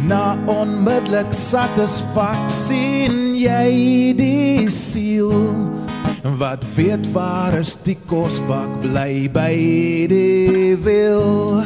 [0.08, 5.32] na onmiddellik satisfaksie in jy die siel.
[6.38, 9.54] Wat weet waar is die kosbak bly by
[10.10, 11.64] die wil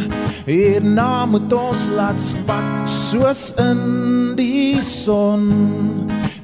[0.48, 5.44] hierna moet ons laat spat soos in die son.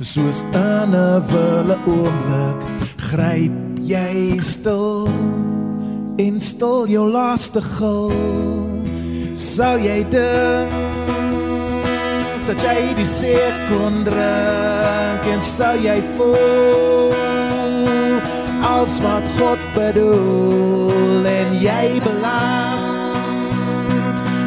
[0.01, 0.95] Soos 'n
[1.31, 2.61] wille oomblik
[3.11, 5.09] gryp jy stil.
[6.17, 8.13] En stil jou laaste gil.
[9.35, 10.94] Sou jy dink
[12.47, 17.13] dat jy die see kon drink en sou jy voel
[18.69, 22.85] als wat God bedoel en jy beland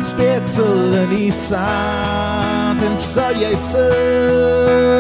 [0.06, 4.98] speeksel in die sand en sou jy sink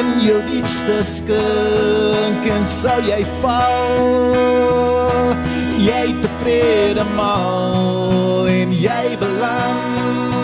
[0.00, 4.80] in jou diepste skink en sou jy val.
[5.80, 10.39] Jy tevrede mal en jy beland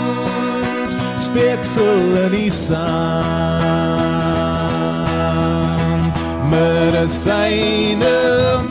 [1.37, 2.81] speeksel in die sand
[6.49, 8.15] medisyne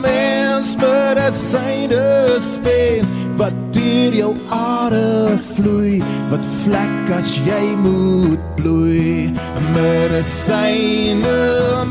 [0.02, 6.02] mens medisyne spens wat deur jou are vloei
[6.32, 9.30] wat vlek as jy moet bloei.
[9.76, 11.38] Medisyne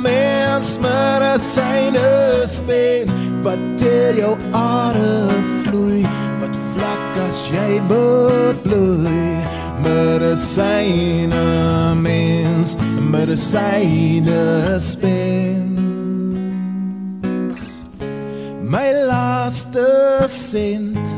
[0.03, 2.07] mens medisyne
[2.51, 3.15] spens
[3.47, 5.11] wat deur jou are
[5.63, 6.03] vloei
[6.43, 9.54] wat vlak as jy moet bloei
[9.85, 11.45] medisyne
[11.95, 12.77] mens
[13.11, 15.65] medisyne spens.
[18.61, 19.85] My laaste
[20.27, 21.13] sent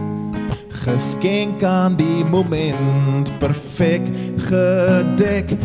[0.84, 4.08] geskenk aan die moment perfek
[4.48, 5.56] gedek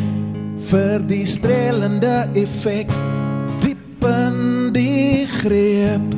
[0.71, 2.91] vir die strelende effek
[3.63, 6.17] diep in die greep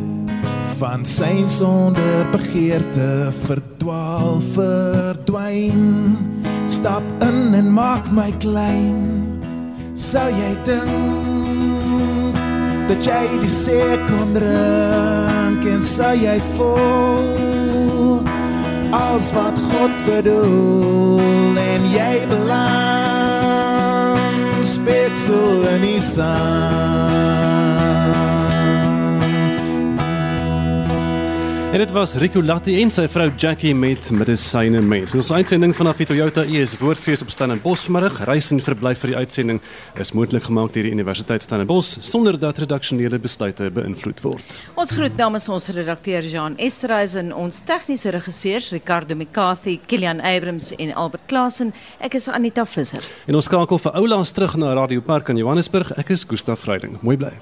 [0.78, 6.33] van sy sonder begeerte verdwaal verdwyn
[6.66, 9.40] stap in en maak my klein.
[9.94, 12.36] Sou jy dink
[12.88, 18.24] dat jy die see kon drink en sou jy voel
[18.92, 21.56] als wat God bedoel?
[21.58, 23.54] En jy beland
[24.66, 27.44] speeksel in die sand
[31.74, 35.16] En dit was Rico Latti en sy vrou Jackie met Medisyne Mens.
[35.18, 38.20] Ons uitsending vanaf die Toyota ES Woordfees op Stellenbosch vanmiddag.
[38.28, 39.58] Reis en verblyf vir die uitsending
[39.98, 44.54] is moontlik gemaak deur die Universiteit Stellenbosch sonder dat redaksionele besluite beïnvloed word.
[44.78, 50.94] Ons groet namens ons redakteur Jean Esterhuizen, ons tegniese regisseurs Ricardo McCarthy, Kilian Abrams en
[50.94, 51.74] Albert Klasen.
[51.98, 53.02] Ek is Anita Visser.
[53.26, 55.90] En ons skakel vir oulaas terug na Radio Park in Johannesburg.
[55.98, 57.00] Ek is Gustaf Vreiding.
[57.02, 57.34] Mooi bly.